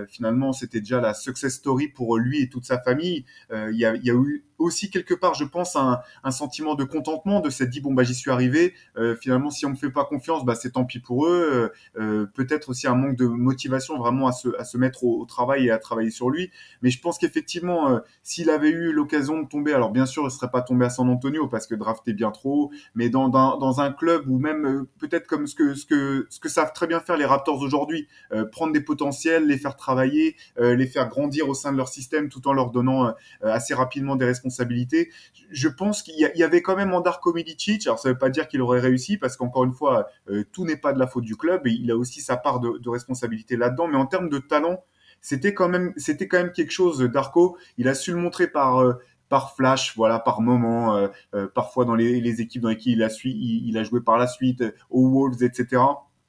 finalement, 0.09 0.51
c'était 0.51 0.81
déjà 0.81 1.00
la 1.00 1.13
success 1.13 1.53
story 1.53 1.88
pour 1.88 2.17
lui 2.17 2.41
et 2.43 2.50
toute 2.50 2.65
sa 2.65 2.79
famille. 2.79 3.25
Il 3.51 3.75
y, 3.75 3.86
a, 3.86 3.95
y, 3.95 4.12
a, 4.12 4.13
eu 4.13 4.43
aussi 4.60 4.89
quelque 4.89 5.13
part, 5.13 5.34
je 5.34 5.46
pense, 5.46 5.75
un, 5.75 6.01
sentiment 6.32 6.75
de 6.75 6.84
contentement 6.84 7.39
de 7.39 7.50
s'être 7.50 7.70
dit 7.70 7.82
bon 7.82 7.94
bah 7.94 8.04
j'y 8.04 8.13
suis 8.13 8.30
arrivé. 8.30 8.74
Euh, 8.98 9.16
finalement, 9.16 9.50
si 9.50 9.66
on 9.66 9.72
me 9.72 9.75
fait 9.75 9.89
pas 9.89 10.06
confiance, 10.06 10.46
bah 10.46 10.56
c'est 10.56 10.72
tant 10.72 10.86
pis 10.86 11.00
pour 11.00 11.25
eux. 11.25 11.72
Euh, 11.98 12.25
Peut-être 12.36 12.70
aussi 12.70 12.88
un 12.88 12.96
manque 12.96 13.16
de 13.16 13.25
motivation 13.25 13.98
vraiment 13.98 14.28
à 14.28 14.32
se, 14.32 14.50
à 14.60 14.63
se 14.63 14.78
mettre 14.78 15.04
au, 15.04 15.25
travail 15.25 15.68
et 15.68 15.72
à 15.72 15.78
travailler 15.80 16.12
sur 16.12 16.30
lui. 16.30 16.51
Mais 16.82 16.89
je 16.89 17.01
pense 17.01 17.18
qu'effectivement, 17.18 17.89
euh, 17.89 18.00
s'il 18.24 18.50
avait 18.50 18.70
eu 18.70 18.92
l'occasion 18.92 19.42
de 19.42 19.48
tomber, 19.48 19.74
alors 19.74 19.92
bien 19.92 20.06
sûr, 20.06 20.24
il 20.25 20.32
serait 20.32 20.51
pas 20.51 20.62
tombé 20.62 20.86
à 20.86 20.89
San 20.89 21.10
Antonio 21.10 21.48
parce 21.48 21.68
que 21.68 21.75
drafté 21.75 22.13
bien 22.13 22.32
trop, 22.32 22.72
mais 22.96 23.10
dans, 23.10 23.30
dans, 23.30 23.58
dans 23.58 23.82
un 23.82 23.92
club 23.92 24.28
ou 24.28 24.38
même 24.39 24.86
peut-être 25.00 25.28
comme 25.28 25.48
ce 25.48 25.56
que 25.56 25.74
ce 25.74 25.86
que 25.86 26.28
ce 26.30 26.39
que 26.39 26.50
savent 26.50 26.74
très 26.74 26.88
bien 26.88 27.00
faire 27.00 27.18
les 27.18 27.25
Raptors 27.25 27.60
aujourd'hui, 27.62 28.08
euh, 28.32 28.46
prendre 28.46 28.74
des 28.74 28.82
potentiels, 28.82 29.48
les 29.48 29.58
faire 29.58 29.75
travailler, 29.75 30.36
euh, 30.60 30.75
les 30.75 30.88
faire 30.88 31.08
grandir 31.08 31.48
au 31.50 31.54
sein 31.54 31.72
de 31.72 31.78
leur 31.78 31.89
système 31.89 32.30
tout 32.30 32.48
en 32.48 32.54
leur 32.54 32.72
donnant 32.72 33.08
euh, 33.08 33.12
assez 33.44 33.74
rapidement 33.74 34.16
des 34.16 34.25
responsabilités. 34.25 34.49
Je 35.51 35.68
pense 35.68 36.03
qu'il 36.03 36.15
y, 36.15 36.44
avait 36.44 36.62
quand 36.62 36.75
même 36.75 36.94
en 36.94 37.01
Darko 37.01 37.34
Milicic, 37.34 37.88
alors 37.88 38.00
ça 38.00 38.10
veut 38.10 38.18
pas 38.18 38.29
dire 38.29 38.48
qu'il 38.48 38.62
aurait 38.62 38.79
réussi 38.79 39.18
parce 39.18 39.38
qu'encore 39.38 39.63
une 39.63 39.74
fois, 39.74 40.08
euh, 40.29 40.44
tout 40.51 40.65
n'est 40.65 40.77
pas 40.77 40.94
de 40.94 41.00
la 41.00 41.08
faute 41.08 41.24
du 41.25 41.36
club 41.36 41.68
et 41.68 41.72
il 41.72 41.91
a 41.91 41.98
aussi 41.98 42.22
sa 42.22 42.38
part 42.38 42.60
de, 42.60 42.89
responsabilité 42.89 43.56
là-dedans, 43.58 43.88
mais 43.88 43.98
en 43.98 44.06
termes 44.06 44.29
de 44.29 44.39
talent, 44.39 44.84
c'était 45.22 45.53
quand 45.53 45.70
même 45.70 45.94
quelque 45.96 46.72
chose 46.72 47.00
Darko. 47.00 47.58
Il 47.77 47.88
a 47.88 47.94
su 47.94 48.12
le 48.12 48.18
montrer 48.18 48.48
par 48.48 48.79
euh, 48.79 48.94
flash, 49.56 49.96
voilà, 49.96 50.20
par 50.20 50.41
moment, 50.41 50.96
euh, 50.96 51.08
euh, 51.34 51.48
parfois 51.48 51.86
dans 51.86 51.96
les, 51.96 52.41
équipes 52.41 52.63
dans 52.63 52.70
lesquelles 52.70 53.08
il, 53.24 53.77
a 53.77 53.84
joué 53.84 54.01
par 54.01 54.18
la 54.18 54.27
suite, 54.27 54.63
aux 54.89 55.08
Wolves, 55.10 55.44
etc 55.44 55.82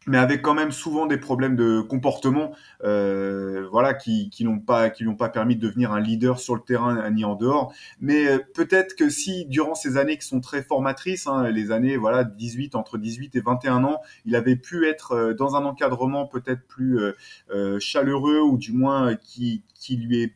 mais 0.06 0.18
avec 0.18 0.40
quand 0.42 0.54
même 0.54 0.72
souvent 0.72 1.06
des 1.06 1.18
problèmes 1.18 1.56
de 1.56 1.80
comportement, 1.82 2.52
euh, 2.84 3.66
voilà, 3.70 3.92
qui 3.94 4.30
qui 4.30 4.44
n'ont 4.44 4.58
pas 4.58 4.88
qui 4.88 5.02
lui 5.02 5.10
ont 5.10 5.16
pas 5.16 5.28
permis 5.28 5.56
de 5.56 5.60
devenir 5.60 5.92
un 5.92 6.00
leader 6.00 6.38
sur 6.38 6.54
le 6.54 6.62
terrain 6.62 7.10
ni 7.10 7.24
en 7.24 7.34
dehors. 7.34 7.72
Mais 8.00 8.26
euh, 8.26 8.38
peut-être 8.54 8.94
que 8.96 9.10
si 9.10 9.44
durant 9.46 9.74
ces 9.74 9.98
années 9.98 10.16
qui 10.16 10.26
sont 10.26 10.40
très 10.40 10.62
formatrices, 10.62 11.26
hein, 11.26 11.50
les 11.50 11.70
années 11.70 11.96
voilà 11.98 12.24
18 12.24 12.74
entre 12.76 12.96
18 12.98 13.36
et 13.36 13.40
21 13.40 13.84
ans, 13.84 14.00
il 14.24 14.36
avait 14.36 14.56
pu 14.56 14.88
être 14.88 15.12
euh, 15.12 15.34
dans 15.34 15.54
un 15.56 15.64
encadrement 15.64 16.26
peut-être 16.26 16.66
plus 16.66 16.98
euh, 16.98 17.12
euh, 17.50 17.78
chaleureux 17.78 18.40
ou 18.40 18.56
du 18.56 18.72
moins 18.72 19.14
qui 19.16 19.62
qui 19.74 19.96
lui 19.96 20.22
est 20.22 20.34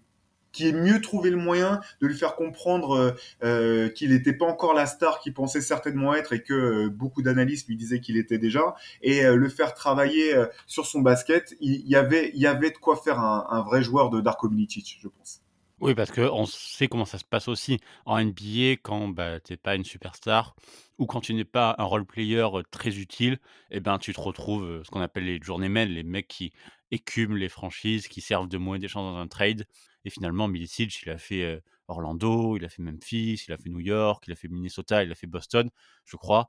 qui 0.54 0.68
est 0.68 0.72
mieux 0.72 1.02
trouvé 1.02 1.28
le 1.28 1.36
moyen 1.36 1.80
de 2.00 2.06
lui 2.06 2.14
faire 2.14 2.36
comprendre 2.36 3.16
euh, 3.42 3.88
qu'il 3.90 4.10
n'était 4.10 4.32
pas 4.32 4.46
encore 4.46 4.72
la 4.72 4.86
star 4.86 5.18
qu'il 5.18 5.34
pensait 5.34 5.60
certainement 5.60 6.14
être 6.14 6.32
et 6.32 6.42
que 6.42 6.54
euh, 6.54 6.88
beaucoup 6.88 7.20
d'analystes 7.20 7.68
lui 7.68 7.76
disaient 7.76 8.00
qu'il 8.00 8.16
était 8.16 8.38
déjà, 8.38 8.74
et 9.02 9.26
euh, 9.26 9.36
le 9.36 9.48
faire 9.48 9.74
travailler 9.74 10.34
euh, 10.34 10.46
sur 10.66 10.86
son 10.86 11.00
basket, 11.00 11.54
il, 11.60 11.74
il, 11.74 11.88
y 11.88 11.96
avait, 11.96 12.30
il 12.34 12.40
y 12.40 12.46
avait 12.46 12.70
de 12.70 12.78
quoi 12.78 12.96
faire 12.96 13.18
un, 13.18 13.46
un 13.50 13.62
vrai 13.62 13.82
joueur 13.82 14.10
de 14.10 14.20
Darko 14.20 14.48
Milicic, 14.48 14.98
je 15.02 15.08
pense. 15.08 15.43
Oui, 15.84 15.94
parce 15.94 16.10
qu'on 16.10 16.46
sait 16.46 16.88
comment 16.88 17.04
ça 17.04 17.18
se 17.18 17.26
passe 17.26 17.46
aussi 17.46 17.78
en 18.06 18.16
NBA 18.18 18.78
quand 18.82 19.08
bah, 19.08 19.38
tu 19.38 19.52
n'es 19.52 19.58
pas 19.58 19.74
une 19.74 19.84
superstar 19.84 20.56
ou 20.96 21.04
quand 21.04 21.20
tu 21.20 21.34
n'es 21.34 21.44
pas 21.44 21.74
un 21.76 21.84
role 21.84 22.06
player 22.06 22.48
très 22.70 22.96
utile, 22.96 23.34
et 23.70 23.76
eh 23.76 23.80
ben, 23.80 23.98
tu 23.98 24.14
te 24.14 24.20
retrouves 24.20 24.82
ce 24.82 24.88
qu'on 24.90 25.02
appelle 25.02 25.26
les 25.26 25.38
journeymen, 25.42 25.90
les 25.90 26.02
mecs 26.02 26.26
qui 26.26 26.54
écument 26.90 27.34
les 27.34 27.50
franchises, 27.50 28.08
qui 28.08 28.22
servent 28.22 28.48
de 28.48 28.56
moyen 28.56 28.80
d'échange 28.80 29.12
dans 29.12 29.18
un 29.18 29.28
trade. 29.28 29.66
Et 30.06 30.10
finalement, 30.10 30.48
Milicic, 30.48 31.02
il 31.02 31.10
a 31.10 31.18
fait 31.18 31.62
Orlando, 31.86 32.56
il 32.56 32.64
a 32.64 32.70
fait 32.70 32.80
Memphis, 32.80 33.44
il 33.46 33.52
a 33.52 33.58
fait 33.58 33.68
New 33.68 33.80
York, 33.80 34.24
il 34.26 34.32
a 34.32 34.36
fait 34.36 34.48
Minnesota, 34.48 35.04
il 35.04 35.12
a 35.12 35.14
fait 35.14 35.26
Boston, 35.26 35.68
je 36.06 36.16
crois. 36.16 36.48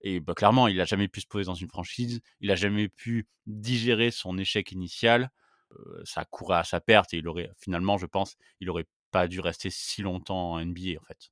Et 0.00 0.18
bah, 0.18 0.34
clairement, 0.34 0.66
il 0.66 0.78
n'a 0.78 0.86
jamais 0.86 1.06
pu 1.06 1.20
se 1.20 1.28
poser 1.28 1.44
dans 1.44 1.54
une 1.54 1.68
franchise, 1.68 2.20
il 2.40 2.48
n'a 2.48 2.56
jamais 2.56 2.88
pu 2.88 3.28
digérer 3.46 4.10
son 4.10 4.38
échec 4.38 4.72
initial. 4.72 5.30
Euh, 5.78 6.02
ça 6.04 6.24
courait 6.24 6.58
à 6.58 6.64
sa 6.64 6.80
perte 6.80 7.14
et 7.14 7.18
il 7.18 7.28
aurait, 7.28 7.50
finalement, 7.58 7.98
je 7.98 8.06
pense, 8.06 8.36
il 8.60 8.70
aurait 8.70 8.86
pas 9.10 9.28
dû 9.28 9.40
rester 9.40 9.70
si 9.70 10.02
longtemps 10.02 10.52
en 10.52 10.64
NBA, 10.64 10.98
en 11.00 11.04
fait. 11.06 11.30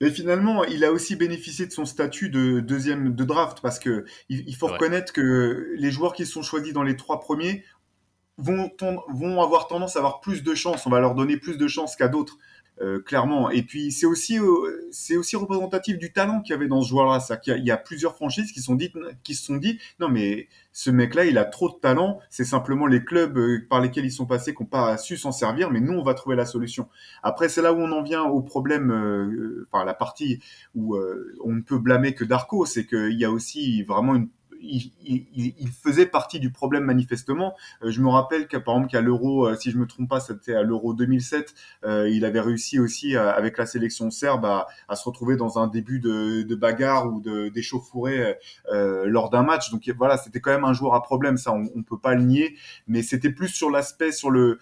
Mais 0.00 0.10
finalement, 0.10 0.64
il 0.64 0.84
a 0.84 0.92
aussi 0.92 1.16
bénéficié 1.16 1.66
de 1.66 1.72
son 1.72 1.86
statut 1.86 2.28
de 2.28 2.60
deuxième 2.60 3.14
de 3.14 3.24
draft 3.24 3.60
parce 3.62 3.78
que 3.78 4.04
il, 4.28 4.54
faut 4.54 4.66
reconnaître 4.66 5.12
que 5.12 5.74
les 5.76 5.90
joueurs 5.90 6.12
qui 6.12 6.26
sont 6.26 6.42
choisis 6.42 6.74
dans 6.74 6.82
les 6.82 6.96
trois 6.96 7.18
premiers 7.18 7.64
vont, 8.36 8.70
vont 9.08 9.42
avoir 9.42 9.68
tendance 9.68 9.96
à 9.96 10.00
avoir 10.00 10.20
plus 10.20 10.42
de 10.42 10.54
chances. 10.54 10.86
On 10.86 10.90
va 10.90 11.00
leur 11.00 11.14
donner 11.14 11.38
plus 11.38 11.56
de 11.56 11.66
chances 11.66 11.96
qu'à 11.96 12.08
d'autres. 12.08 12.36
Euh, 12.82 13.00
clairement. 13.00 13.48
Et 13.48 13.62
puis 13.62 13.90
c'est 13.90 14.04
aussi 14.04 14.38
euh, 14.38 14.86
c'est 14.90 15.16
aussi 15.16 15.34
représentatif 15.36 15.96
du 15.96 16.12
talent 16.12 16.42
qu'il 16.42 16.50
y 16.50 16.54
avait 16.54 16.68
dans 16.68 16.82
ce 16.82 16.90
joueur-là. 16.90 17.20
C'est 17.20 17.40
qu'il 17.40 17.56
y, 17.56 17.68
y, 17.68 17.70
a 17.70 17.78
plusieurs 17.78 18.14
franchises 18.14 18.52
qui 18.52 18.60
sont 18.60 18.74
dites 18.74 18.92
se 19.26 19.34
sont 19.34 19.56
dit 19.56 19.78
non 19.98 20.10
mais 20.10 20.48
ce 20.72 20.90
mec-là 20.90 21.24
il 21.24 21.38
a 21.38 21.46
trop 21.46 21.70
de 21.70 21.76
talent. 21.76 22.20
C'est 22.28 22.44
simplement 22.44 22.86
les 22.86 23.02
clubs 23.02 23.38
euh, 23.38 23.66
par 23.70 23.80
lesquels 23.80 24.04
ils 24.04 24.12
sont 24.12 24.26
passés 24.26 24.54
qui 24.54 24.62
n'ont 24.62 24.68
pas 24.68 24.98
su 24.98 25.16
s'en 25.16 25.32
servir. 25.32 25.70
Mais 25.70 25.80
nous 25.80 25.94
on 25.94 26.02
va 26.02 26.12
trouver 26.12 26.36
la 26.36 26.44
solution. 26.44 26.88
Après 27.22 27.48
c'est 27.48 27.62
là 27.62 27.72
où 27.72 27.78
on 27.78 27.92
en 27.92 28.02
vient 28.02 28.24
au 28.24 28.42
problème. 28.42 28.90
Euh, 28.90 29.66
enfin 29.72 29.86
la 29.86 29.94
partie 29.94 30.40
où 30.74 30.98
on 31.44 31.52
ne 31.52 31.62
peut 31.62 31.78
blâmer 31.78 32.14
que 32.14 32.24
Darko, 32.24 32.66
c'est 32.66 32.84
qu'il 32.86 33.18
y 33.18 33.24
a 33.24 33.30
aussi 33.30 33.82
vraiment 33.84 34.14
une 34.14 34.28
il, 34.60 34.92
il, 35.04 35.54
il, 35.58 35.68
faisait 35.68 36.06
partie 36.06 36.40
du 36.40 36.50
problème 36.50 36.84
manifestement. 36.84 37.54
Euh, 37.82 37.90
je 37.90 38.00
me 38.00 38.08
rappelle 38.08 38.48
qu'à 38.48 38.60
par 38.60 38.74
exemple 38.74 38.92
qu'à 38.92 39.00
l'Euro, 39.00 39.46
euh, 39.46 39.56
si 39.56 39.70
je 39.70 39.78
me 39.78 39.86
trompe 39.86 40.08
pas, 40.08 40.20
c'était 40.20 40.54
à 40.54 40.62
l'Euro 40.62 40.94
2007, 40.94 41.54
euh, 41.84 42.08
il 42.08 42.24
avait 42.24 42.40
réussi 42.40 42.78
aussi 42.78 43.16
avec 43.16 43.58
la 43.58 43.66
sélection 43.66 44.10
serbe 44.10 44.44
à, 44.44 44.66
à, 44.88 44.96
se 44.96 45.04
retrouver 45.04 45.36
dans 45.36 45.58
un 45.58 45.66
début 45.66 46.00
de, 46.00 46.42
de 46.42 46.54
bagarre 46.54 47.06
ou 47.06 47.20
d'échauffourée 47.50 48.36
lors 48.70 49.30
d'un 49.30 49.42
match. 49.42 49.70
Donc 49.70 49.88
voilà, 49.96 50.16
c'était 50.16 50.40
quand 50.40 50.50
même 50.50 50.64
un 50.64 50.72
joueur 50.72 50.94
à 50.94 51.02
problème, 51.02 51.36
ça 51.36 51.52
on, 51.52 51.68
on 51.74 51.82
peut 51.82 51.98
pas 51.98 52.14
le 52.14 52.22
nier. 52.22 52.56
Mais 52.88 53.02
c'était 53.02 53.30
plus 53.30 53.48
sur 53.48 53.70
l'aspect, 53.70 54.12
sur 54.12 54.30
le 54.30 54.58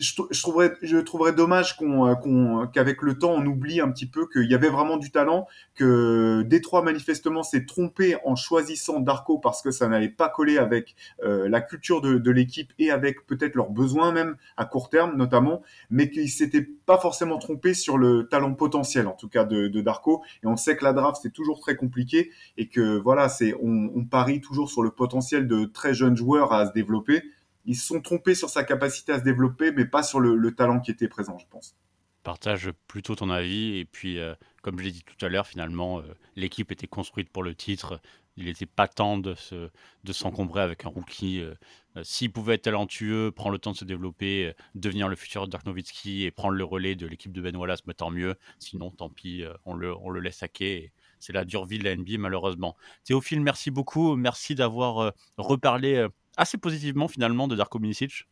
je, 0.00 0.12
je, 0.30 0.42
trouverais, 0.42 0.74
je 0.82 0.98
trouverais 0.98 1.32
dommage 1.32 1.76
qu'on, 1.76 2.14
qu'on, 2.16 2.66
qu'avec 2.66 3.02
le 3.02 3.18
temps, 3.18 3.32
on 3.32 3.44
oublie 3.46 3.80
un 3.80 3.90
petit 3.90 4.06
peu 4.06 4.26
qu'il 4.28 4.50
y 4.50 4.54
avait 4.54 4.68
vraiment 4.68 4.96
du 4.96 5.10
talent, 5.10 5.46
que 5.74 6.42
Détroit 6.42 6.82
manifestement 6.82 7.42
s'est 7.42 7.64
trompé 7.66 8.16
en 8.24 8.36
choisissant 8.36 9.00
Darko 9.00 9.38
parce 9.38 9.62
que 9.62 9.70
ça 9.70 9.88
n'allait 9.88 10.08
pas 10.08 10.28
coller 10.28 10.58
avec 10.58 10.94
euh, 11.22 11.48
la 11.48 11.60
culture 11.60 12.00
de, 12.00 12.18
de, 12.18 12.30
l'équipe 12.30 12.72
et 12.78 12.90
avec 12.90 13.26
peut-être 13.26 13.54
leurs 13.54 13.70
besoins 13.70 14.12
même 14.12 14.36
à 14.56 14.64
court 14.64 14.90
terme 14.90 15.16
notamment, 15.16 15.62
mais 15.90 16.10
qu'il 16.10 16.28
s'était 16.28 16.62
pas 16.62 16.98
forcément 16.98 17.38
trompé 17.38 17.74
sur 17.74 17.98
le 17.98 18.28
talent 18.28 18.54
potentiel 18.54 19.06
en 19.06 19.12
tout 19.12 19.28
cas 19.28 19.44
de, 19.44 19.68
de 19.68 19.80
Darko. 19.80 20.22
Et 20.42 20.46
on 20.46 20.56
sait 20.56 20.76
que 20.76 20.84
la 20.84 20.92
draft 20.92 21.20
c'est 21.22 21.32
toujours 21.32 21.60
très 21.60 21.76
compliqué 21.76 22.30
et 22.56 22.68
que 22.68 22.98
voilà, 22.98 23.28
c'est 23.28 23.54
on, 23.62 23.90
on 23.94 24.04
parie 24.04 24.40
toujours 24.40 24.70
sur 24.70 24.82
le 24.82 24.90
potentiel 24.90 25.46
de 25.46 25.64
très 25.64 25.94
jeunes 25.94 26.16
joueurs 26.16 26.52
à 26.52 26.66
se 26.66 26.72
développer 26.72 27.22
ils 27.66 27.76
se 27.76 27.86
sont 27.86 28.00
trompés 28.00 28.34
sur 28.34 28.48
sa 28.48 28.64
capacité 28.64 29.12
à 29.12 29.18
se 29.18 29.24
développer, 29.24 29.72
mais 29.72 29.84
pas 29.84 30.02
sur 30.02 30.20
le, 30.20 30.54
talent 30.54 30.80
qui 30.80 30.92
était 30.92 31.08
présent, 31.08 31.36
je 31.38 31.46
pense. 31.50 31.76
Partage 32.22 32.70
plutôt 32.86 33.14
ton 33.14 33.30
avis. 33.30 33.78
Et 33.78 33.84
puis, 33.84 34.18
euh, 34.18 34.34
comme 34.62 34.78
je 34.78 34.84
l'ai 34.84 34.92
dit 34.92 35.04
tout 35.04 35.24
à 35.24 35.28
l'heure, 35.28 35.46
finalement, 35.46 36.00
euh, 36.00 36.02
l'équipe 36.36 36.72
était 36.72 36.86
construite 36.86 37.28
pour 37.28 37.42
le 37.42 37.54
titre. 37.54 38.00
Il 38.36 38.46
n'était 38.46 38.66
pas 38.66 38.86
temps 38.86 39.16
de, 39.16 39.34
se, 39.34 39.70
de 40.04 40.12
s'encombrer 40.12 40.60
avec 40.60 40.84
un 40.84 40.88
rookie. 40.88 41.40
Euh, 41.40 41.54
s'il 42.02 42.30
pouvait 42.30 42.54
être 42.54 42.62
talentueux, 42.62 43.32
prendre 43.32 43.52
le 43.52 43.58
temps 43.58 43.72
de 43.72 43.76
se 43.76 43.84
développer, 43.84 44.52
devenir 44.74 45.08
le 45.08 45.16
futur 45.16 45.48
Dirk 45.48 45.64
et 46.04 46.30
prendre 46.30 46.54
le 46.54 46.64
relais 46.64 46.94
de 46.94 47.06
l'équipe 47.06 47.32
de 47.32 47.40
Ben 47.40 47.56
Wallace, 47.56 47.86
mais 47.86 47.94
tant 47.94 48.10
mieux. 48.10 48.34
Sinon, 48.58 48.90
tant 48.90 49.08
pis, 49.08 49.44
on 49.64 49.74
le, 49.74 49.96
on 49.96 50.10
le 50.10 50.20
laisse 50.20 50.42
hacker. 50.42 50.90
c'est 51.20 51.32
la 51.32 51.46
dure 51.46 51.64
vie 51.64 51.78
de 51.78 51.84
la 51.84 51.96
NBA, 51.96 52.18
malheureusement. 52.18 52.76
Théophile, 53.04 53.40
merci 53.40 53.70
beaucoup. 53.70 54.14
Merci 54.14 54.54
d'avoir 54.54 55.14
reparlé 55.38 56.06
assez 56.36 56.58
positivement, 56.58 57.08
finalement, 57.08 57.48
de 57.48 57.56
Darko 57.56 57.78
Milicic. 57.78 58.26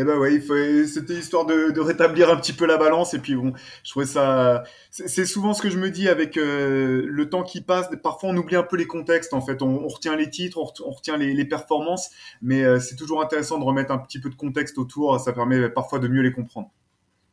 Eh 0.00 0.04
ben 0.04 0.16
ouais, 0.16 0.40
c'était 0.86 1.14
histoire 1.14 1.44
de, 1.44 1.80
rétablir 1.80 2.30
un 2.30 2.36
petit 2.36 2.52
peu 2.52 2.66
la 2.66 2.76
balance 2.76 3.14
et 3.14 3.18
puis 3.18 3.34
bon, 3.34 3.52
je 3.82 3.90
trouvais 3.90 4.06
ça. 4.06 4.62
C'est 4.90 5.26
souvent 5.26 5.54
ce 5.54 5.60
que 5.60 5.70
je 5.70 5.76
me 5.76 5.90
dis 5.90 6.08
avec 6.08 6.36
euh, 6.36 7.02
le 7.04 7.28
temps 7.28 7.42
qui 7.42 7.62
passe. 7.62 7.88
Parfois, 8.00 8.30
on 8.30 8.36
oublie 8.36 8.54
un 8.54 8.62
peu 8.62 8.76
les 8.76 8.86
contextes. 8.86 9.34
En 9.34 9.40
fait, 9.40 9.60
on, 9.60 9.88
retient 9.88 10.14
les 10.14 10.30
titres, 10.30 10.58
on, 10.58 10.90
retient 10.90 11.16
les, 11.16 11.44
performances, 11.44 12.10
mais 12.42 12.62
euh, 12.62 12.78
c'est 12.78 12.94
toujours 12.94 13.20
intéressant 13.20 13.58
de 13.58 13.64
remettre 13.64 13.90
un 13.90 13.98
petit 13.98 14.20
peu 14.20 14.30
de 14.30 14.36
contexte 14.36 14.78
autour. 14.78 15.18
Ça 15.18 15.32
permet 15.32 15.68
parfois 15.68 15.98
de 15.98 16.06
mieux 16.06 16.22
les 16.22 16.32
comprendre. 16.32 16.70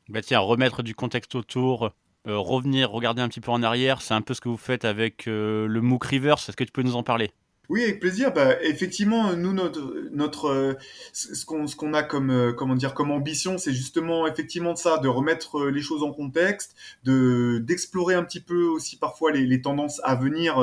Bah 0.09 0.21
tiens, 0.23 0.39
remettre 0.39 0.81
du 0.81 0.95
contexte 0.95 1.35
autour, 1.35 1.91
euh, 2.25 2.35
revenir, 2.35 2.89
regarder 2.89 3.21
un 3.21 3.29
petit 3.29 3.41
peu 3.41 3.51
en 3.51 3.61
arrière, 3.61 4.01
c'est 4.01 4.15
un 4.15 4.21
peu 4.21 4.33
ce 4.33 4.41
que 4.41 4.49
vous 4.49 4.57
faites 4.57 4.85
avec 4.85 5.27
le 5.27 5.81
MOOC 5.81 6.03
Rivers. 6.03 6.37
Est-ce 6.37 6.57
que 6.57 6.63
tu 6.63 6.71
peux 6.71 6.81
nous 6.81 6.95
en 6.95 7.03
parler? 7.03 7.31
Oui, 7.69 7.83
avec 7.83 7.99
plaisir. 7.99 8.33
Bah, 8.33 8.61
effectivement, 8.61 9.35
nous, 9.35 9.53
notre, 9.53 10.09
notre, 10.11 10.47
euh, 10.47 10.73
ce 11.13 11.45
qu'on, 11.45 11.67
ce 11.67 11.75
qu'on 11.75 11.93
a 11.93 12.03
comme, 12.03 12.29
euh, 12.29 12.53
comment 12.53 12.75
dire, 12.75 12.93
comme 12.93 13.11
ambition, 13.11 13.57
c'est 13.57 13.73
justement 13.73 14.27
effectivement 14.27 14.73
de 14.73 14.77
ça, 14.77 14.97
de 14.97 15.07
remettre 15.07 15.59
euh, 15.59 15.71
les 15.71 15.81
choses 15.81 16.03
en 16.03 16.11
contexte, 16.11 16.75
de 17.03 17.59
d'explorer 17.59 18.15
un 18.15 18.23
petit 18.23 18.39
peu 18.39 18.63
aussi 18.63 18.97
parfois 18.97 19.31
les, 19.31 19.45
les 19.45 19.61
tendances 19.61 20.01
à 20.03 20.15
venir, 20.15 20.57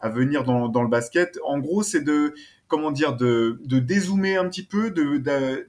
à 0.00 0.08
venir 0.08 0.44
dans, 0.44 0.68
dans 0.68 0.82
le 0.82 0.88
basket. 0.88 1.38
En 1.44 1.58
gros, 1.58 1.82
c'est 1.82 2.02
de 2.02 2.34
comment 2.68 2.90
dire, 2.90 3.14
de, 3.16 3.60
de 3.64 3.78
dézoomer 3.78 4.36
un 4.36 4.48
petit 4.48 4.64
peu, 4.64 4.90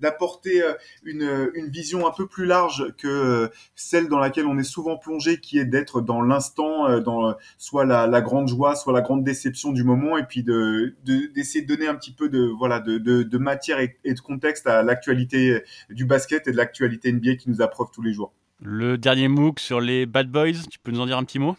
d'apporter 0.01 0.63
euh, 0.63 0.73
une, 1.03 1.51
une 1.53 1.69
vision 1.69 2.07
un 2.07 2.11
peu 2.11 2.27
plus 2.27 2.45
large 2.45 2.93
que 2.97 3.07
euh, 3.07 3.47
celle 3.75 4.07
dans 4.07 4.19
laquelle 4.19 4.45
on 4.45 4.57
est 4.57 4.63
souvent 4.63 4.97
plongé, 4.97 5.39
qui 5.39 5.59
est 5.59 5.65
d'être 5.65 6.01
dans 6.01 6.21
l'instant, 6.21 6.87
euh, 6.87 6.99
dans 7.01 7.35
soit 7.57 7.85
la, 7.85 8.07
la, 8.07 8.21
grande 8.21 8.47
joie, 8.47 8.75
soit 8.75 8.93
la 8.93 9.01
grande 9.01 9.23
déception 9.23 9.71
du 9.71 9.83
moment, 9.83 10.17
et 10.17 10.23
puis 10.23 10.43
de 10.43 10.95
d'essayer 11.05 11.63
de, 11.63 11.67
donner 11.67 11.87
un 11.87 11.95
petit 11.95 12.13
peu 12.13 12.29
de 12.29 12.47
voilà 12.57 12.79
de, 12.79 12.97
de, 12.97 13.23
de 13.23 13.37
matière 13.37 13.79
et, 13.79 13.97
de 14.05 14.19
contexte 14.19 14.67
à 14.67 14.83
l'actualité 14.83 15.61
du 15.89 16.05
basket 16.05 16.47
et 16.47 16.51
de 16.51 16.57
l'actualité 16.57 17.11
NBA 17.11 17.35
qui 17.35 17.49
nous 17.49 17.61
approuve 17.61 17.89
tous 17.93 18.01
les 18.01 18.13
jours. 18.13 18.33
Le 18.61 18.97
dernier 18.97 19.27
MOOC 19.27 19.59
sur 19.59 19.81
les 19.81 20.05
Bad 20.05 20.29
Boys, 20.29 20.53
tu 20.69 20.79
peux 20.79 20.91
nous 20.91 21.01
en 21.01 21.05
dire 21.05 21.17
un 21.17 21.23
petit 21.23 21.39
mot? 21.39 21.57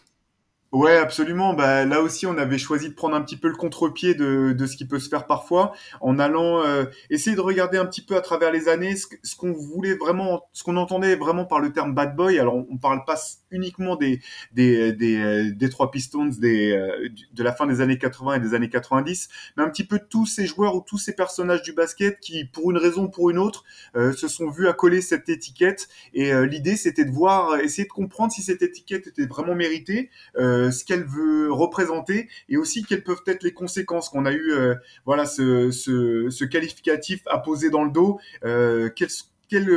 Ouais, 0.76 0.98
absolument. 0.98 1.54
Bah, 1.54 1.86
là 1.86 2.02
aussi, 2.02 2.26
on 2.26 2.36
avait 2.36 2.58
choisi 2.58 2.90
de 2.90 2.94
prendre 2.94 3.16
un 3.16 3.22
petit 3.22 3.38
peu 3.38 3.48
le 3.48 3.54
contre-pied 3.54 4.14
de, 4.14 4.52
de 4.52 4.66
ce 4.66 4.76
qui 4.76 4.86
peut 4.86 4.98
se 4.98 5.08
faire 5.08 5.26
parfois, 5.26 5.72
en 6.02 6.18
allant 6.18 6.62
euh, 6.62 6.84
essayer 7.08 7.34
de 7.34 7.40
regarder 7.40 7.78
un 7.78 7.86
petit 7.86 8.02
peu 8.02 8.14
à 8.14 8.20
travers 8.20 8.52
les 8.52 8.68
années 8.68 8.94
ce, 8.94 9.06
ce 9.22 9.36
qu'on 9.36 9.54
voulait 9.54 9.94
vraiment, 9.94 10.42
ce 10.52 10.62
qu'on 10.62 10.76
entendait 10.76 11.16
vraiment 11.16 11.46
par 11.46 11.60
le 11.60 11.72
terme 11.72 11.94
bad 11.94 12.14
boy. 12.14 12.38
Alors, 12.38 12.56
on, 12.56 12.76
parle 12.76 13.06
pas 13.06 13.16
uniquement 13.56 13.96
des 13.96 14.20
des 14.52 14.92
des, 14.92 15.16
euh, 15.16 15.52
des 15.52 15.68
trois 15.68 15.90
Pistons 15.90 16.30
euh, 16.42 17.08
de 17.32 17.42
la 17.42 17.52
fin 17.52 17.66
des 17.66 17.80
années 17.80 17.98
80 17.98 18.34
et 18.34 18.40
des 18.40 18.54
années 18.54 18.68
90, 18.68 19.28
mais 19.56 19.62
un 19.64 19.70
petit 19.70 19.84
peu 19.84 19.98
tous 19.98 20.26
ces 20.26 20.46
joueurs 20.46 20.76
ou 20.76 20.80
tous 20.80 20.98
ces 20.98 21.14
personnages 21.14 21.62
du 21.62 21.72
basket 21.72 22.20
qui, 22.20 22.44
pour 22.44 22.70
une 22.70 22.78
raison 22.78 23.04
ou 23.04 23.08
pour 23.08 23.30
une 23.30 23.38
autre, 23.38 23.64
se 23.94 24.28
sont 24.28 24.50
vus 24.50 24.68
accoler 24.68 25.00
cette 25.00 25.28
étiquette. 25.28 25.88
Et 26.12 26.32
l'idée, 26.46 26.76
c'était 26.76 27.04
de 27.04 27.10
voir, 27.10 27.58
essayer 27.60 27.84
de 27.84 27.92
comprendre 27.92 28.32
si 28.32 28.42
cette 28.42 28.62
étiquette 28.62 29.06
était 29.06 29.26
vraiment 29.26 29.54
méritée. 29.54 30.10
Euh, 30.36 30.70
ce 30.70 30.84
qu'elle 30.84 31.04
veut 31.04 31.52
représenter 31.52 32.28
et 32.48 32.56
aussi 32.56 32.84
quelles 32.84 33.02
peuvent 33.02 33.22
être 33.26 33.42
les 33.42 33.52
conséquences 33.52 34.08
qu'on 34.08 34.26
a 34.26 34.32
eu 34.32 34.52
euh, 34.52 34.74
voilà 35.04 35.26
ce, 35.26 35.70
ce, 35.70 36.28
ce, 36.30 36.44
qualificatif 36.44 37.22
dans 37.70 37.84
le 37.84 37.90
dos 37.90 38.20
euh, 38.44 38.90
quel, 38.94 39.08
quel 39.48 39.68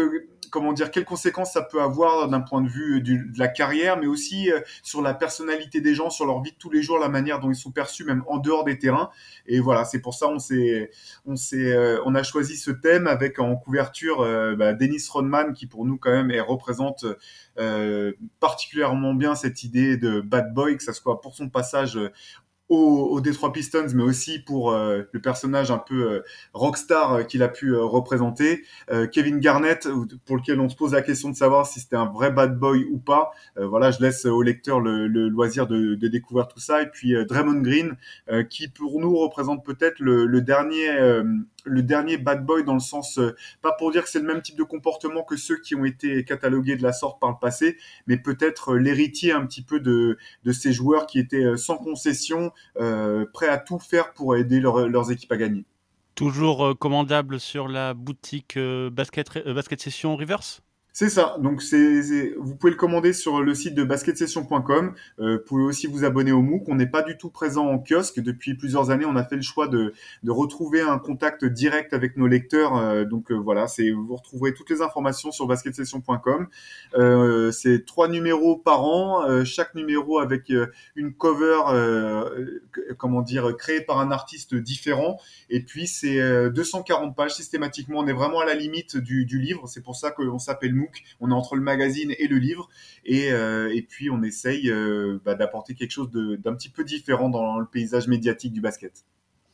comment 0.50 0.74
dire, 0.74 0.92
quelles 0.92 1.06
conséquences 1.06 1.54
ça 1.54 1.62
peut 1.62 1.82
avoir 1.82 2.28
d'un 2.30 2.42
point 2.42 2.62
de 2.62 2.70
vue 2.70 3.02
du, 3.02 3.30
de 3.32 3.40
la 3.40 3.48
carrière, 3.48 3.98
mais 3.98 4.08
aussi 4.08 4.52
euh, 4.52 4.60
sur 4.84 5.02
la 5.02 5.14
personnalité 5.14 5.82
des 5.82 5.96
gens, 5.96 6.10
sur 6.10 6.26
leur 6.26 6.42
vie 6.42 6.52
de 6.52 6.58
tous 6.58 6.70
les 6.70 6.82
jours, 6.82 7.00
la 7.00 7.10
manière 7.10 7.40
dont 7.40 7.50
ils 7.50 7.56
sont 7.56 7.72
perçus, 7.72 8.04
même 8.04 8.24
en 8.28 8.38
dehors 8.38 8.64
des 8.64 8.78
terrains. 8.78 9.10
Et 9.46 9.60
voilà, 9.60 9.86
c'est 9.86 10.02
pour 10.02 10.14
ça 10.14 10.28
on 10.28 10.40
s'est, 10.40 10.92
on 11.26 11.36
s'est, 11.36 11.72
euh, 11.72 12.00
on 12.06 12.16
a 12.16 12.24
choisi 12.24 12.58
ce 12.58 12.72
thème 12.72 13.08
avec 13.08 13.40
en 13.40 13.56
couverture 13.56 14.22
euh, 14.22 14.56
bah, 14.56 14.74
Dennis 14.74 15.08
Rodman, 15.10 15.54
qui 15.54 15.68
pour 15.68 15.86
nous 15.86 15.98
quand 15.98 16.12
même 16.12 16.32
représente 16.42 17.06
particulièrement 18.40 19.14
bien 19.14 19.36
cette 19.36 19.64
idée 19.64 19.98
de 19.98 20.22
bad 20.22 20.54
boy, 20.54 20.78
que 20.78 20.84
ça 20.84 20.94
soit 20.94 21.20
pour 21.20 21.36
son 21.36 21.50
passage 21.50 22.00
au, 22.70 23.10
au 23.12 23.22
Detroit 23.22 23.52
Pistons, 23.52 23.88
mais 23.96 24.04
aussi 24.04 24.40
pour 24.40 24.72
euh, 24.72 25.02
le 25.12 25.20
personnage 25.20 25.72
un 25.72 25.80
peu 25.80 26.12
euh, 26.12 26.24
rockstar 26.54 27.14
euh, 27.14 27.24
qu'il 27.24 27.44
a 27.44 27.50
pu 27.50 27.76
représenter. 27.76 28.64
Kevin 29.12 29.40
Garnett, 29.40 29.88
pour 30.26 30.38
lequel 30.38 30.60
on 30.60 30.70
se 30.70 30.76
pose 30.76 30.94
la 30.94 31.02
question 31.02 31.30
de 31.30 31.36
savoir 31.36 31.66
si 31.66 31.80
c'était 31.80 31.96
un 31.96 32.06
vrai 32.06 32.32
bad 32.32 32.58
boy 32.58 32.86
ou 32.92 32.98
pas. 32.98 33.32
voilà, 33.56 33.92
je 33.92 34.02
laisse 34.02 34.26
au 34.26 34.42
lecteur 34.42 34.80
le, 34.80 35.08
le 35.08 35.30
loisir 35.30 35.68
de, 35.68 35.96
de, 35.96 36.08
découvrir 36.08 36.48
tout 36.48 36.60
ça. 36.60 36.82
Et 36.82 36.88
puis 36.88 37.14
Draymond 37.26 37.62
Green, 37.62 37.96
qui 38.50 38.68
pour 38.68 39.00
nous 39.00 39.16
représente 39.18 39.64
peut-être 39.66 40.00
le, 40.00 40.26
le, 40.26 40.42
dernier 40.42 40.90
le 41.66 41.84
dernier 41.84 42.18
bad 42.18 42.46
boy 42.46 42.64
dans 42.64 42.74
le 42.74 42.80
sens, 42.80 43.18
euh, 43.18 43.36
pas 43.62 43.72
pour 43.74 43.92
dire 43.92 44.04
que 44.04 44.10
c'est 44.10 44.20
le 44.20 44.26
même 44.26 44.42
type 44.42 44.58
de 44.58 44.64
comportement 44.64 45.24
que 45.24 45.36
ceux 45.36 45.58
qui 45.58 45.76
ont 45.76 45.86
été 45.86 46.24
catalogués 46.24 46.76
de 46.76 46.84
la 46.84 46.94
sorte 46.94 47.20
par 47.20 47.30
le 47.30 47.36
passé, 47.40 47.78
mais 48.08 48.18
peut-être 48.18 48.74
euh, 48.74 48.80
l'héritier 48.80 49.32
un 49.32 49.46
petit 49.46 49.62
peu 49.62 49.80
de, 49.80 50.18
de 50.44 50.52
ces 50.52 50.74
joueurs 50.74 51.06
qui 51.06 51.20
étaient 51.20 51.44
euh, 51.44 51.58
sans 51.58 51.78
concession, 51.78 52.52
prêts 53.34 53.50
à 53.50 53.58
tout 53.58 53.80
faire 53.80 54.14
pour 54.14 54.36
aider 54.36 54.60
leurs 54.60 55.12
équipes 55.12 55.32
à 55.32 55.38
gagner. 55.38 55.66
Toujours 56.16 56.78
commandable 56.78 57.40
sur 57.40 57.68
la 57.68 57.94
boutique 57.94 58.58
basket, 58.92 59.48
basket 59.48 59.82
Session 59.82 60.16
Reverse 60.16 60.62
c'est 61.00 61.08
ça. 61.08 61.38
Donc, 61.40 61.62
c'est, 61.62 62.34
vous 62.38 62.58
pouvez 62.58 62.72
le 62.72 62.78
commander 62.78 63.14
sur 63.14 63.42
le 63.42 63.56
site 63.56 63.74
de 63.74 63.86
basketsession.com. 63.86 64.94
Euh, 65.22 65.38
vous 65.38 65.44
pouvez 65.46 65.64
aussi 65.64 65.88
vous 65.88 66.04
abonner 66.04 66.34
au 66.34 66.42
MOOC. 66.42 66.68
On 66.68 66.76
n'est 66.76 66.90
pas 66.90 67.04
du 67.04 67.18
tout 67.18 67.30
présent 67.30 67.68
en 67.68 67.80
kiosque. 67.80 68.20
Depuis 68.20 68.54
plusieurs 68.56 68.92
années, 68.92 69.06
on 69.06 69.16
a 69.16 69.24
fait 69.24 69.38
le 69.38 69.42
choix 69.42 69.70
de, 69.70 69.94
de 70.24 70.32
retrouver 70.32 70.82
un 70.82 71.00
contact 71.00 71.46
direct 71.46 71.94
avec 71.94 72.18
nos 72.18 72.28
lecteurs. 72.28 72.76
Euh, 72.76 73.06
donc, 73.06 73.32
euh, 73.32 73.36
voilà, 73.36 73.68
c'est, 73.68 73.92
vous 73.92 74.14
retrouverez 74.14 74.54
toutes 74.54 74.70
les 74.72 74.82
informations 74.82 75.32
sur 75.32 75.48
basketsession.com. 75.48 76.48
Euh, 76.96 77.50
c'est 77.52 77.86
trois 77.86 78.10
numéros 78.10 78.58
par 78.58 78.84
an. 78.84 79.24
Euh, 79.24 79.46
chaque 79.46 79.76
numéro 79.76 80.20
avec 80.20 80.52
une 80.98 81.14
cover, 81.14 81.62
comment 82.98 83.22
dire, 83.22 83.56
créée 83.56 83.80
par 83.80 84.02
un 84.02 84.12
artiste 84.12 84.54
différent. 84.54 85.18
Et 85.50 85.64
puis, 85.64 85.88
c'est 85.88 86.20
240 86.50 87.16
pages 87.16 87.36
systématiquement. 87.36 88.00
On 88.00 88.08
est 88.08 88.12
vraiment 88.12 88.42
à 88.42 88.46
la 88.46 88.56
limite 88.56 88.98
du, 88.98 89.24
du 89.24 89.40
livre. 89.40 89.66
C'est 89.70 89.82
pour 89.82 89.96
ça 89.96 90.12
qu'on 90.12 90.40
s'appelle 90.40 90.74
on 91.20 91.32
est 91.32 91.34
entre 91.34 91.56
le 91.56 91.62
magazine 91.62 92.14
et 92.18 92.28
le 92.28 92.38
livre, 92.38 92.70
et, 93.06 93.32
euh, 93.32 93.74
puis 93.88 94.10
on 94.10 94.22
essaye 94.24 94.70
euh, 94.70 95.20
bah, 95.26 95.36
d'apporter 95.36 95.74
quelque 95.74 95.92
chose 95.92 96.10
d'un 96.12 96.54
petit 96.54 96.70
peu 96.70 96.84
différent 96.84 97.30
dans 97.30 97.60
le 97.60 97.66
paysage 97.66 98.08
médiatique 98.08 98.54
du 98.54 98.62
basket. 98.62 99.06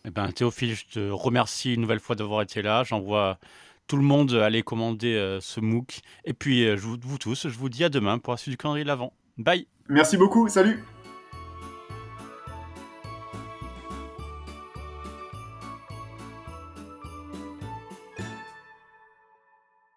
Eh 0.06 0.12
ben, 0.12 0.32
Théophile, 0.32 0.76
je 0.76 0.86
te 0.86 1.10
remercie 1.10 1.74
une 1.74 1.82
nouvelle 1.82 2.00
fois 2.00 2.15
d'avoir 2.15 2.41
été 2.41 2.62
là. 2.62 2.84
J'envoie 2.84 3.39
tout 3.88 3.98
le 3.98 4.04
monde 4.04 4.34
aller 4.34 4.62
commander 4.62 5.15
euh, 5.15 5.39
ce 5.41 5.60
MOOC. 5.60 6.02
Et 6.26 6.34
puis, 6.34 6.63
je 6.63 6.82
vous, 6.82 6.98
vous 7.02 7.17
tous, 7.17 7.48
je 7.48 7.58
vous 7.58 7.69
dis 7.69 7.84
à 7.84 7.89
demain 7.89 8.19
pour 8.19 8.34
la 8.34 8.38
suite 8.38 8.52
du 8.52 8.58
calendrier 8.58 8.84
de 8.84 8.89
l'avant. 8.89 9.13
Bye 9.38 9.67
Merci 9.89 10.17
beaucoup, 10.17 10.48
salut 10.48 10.84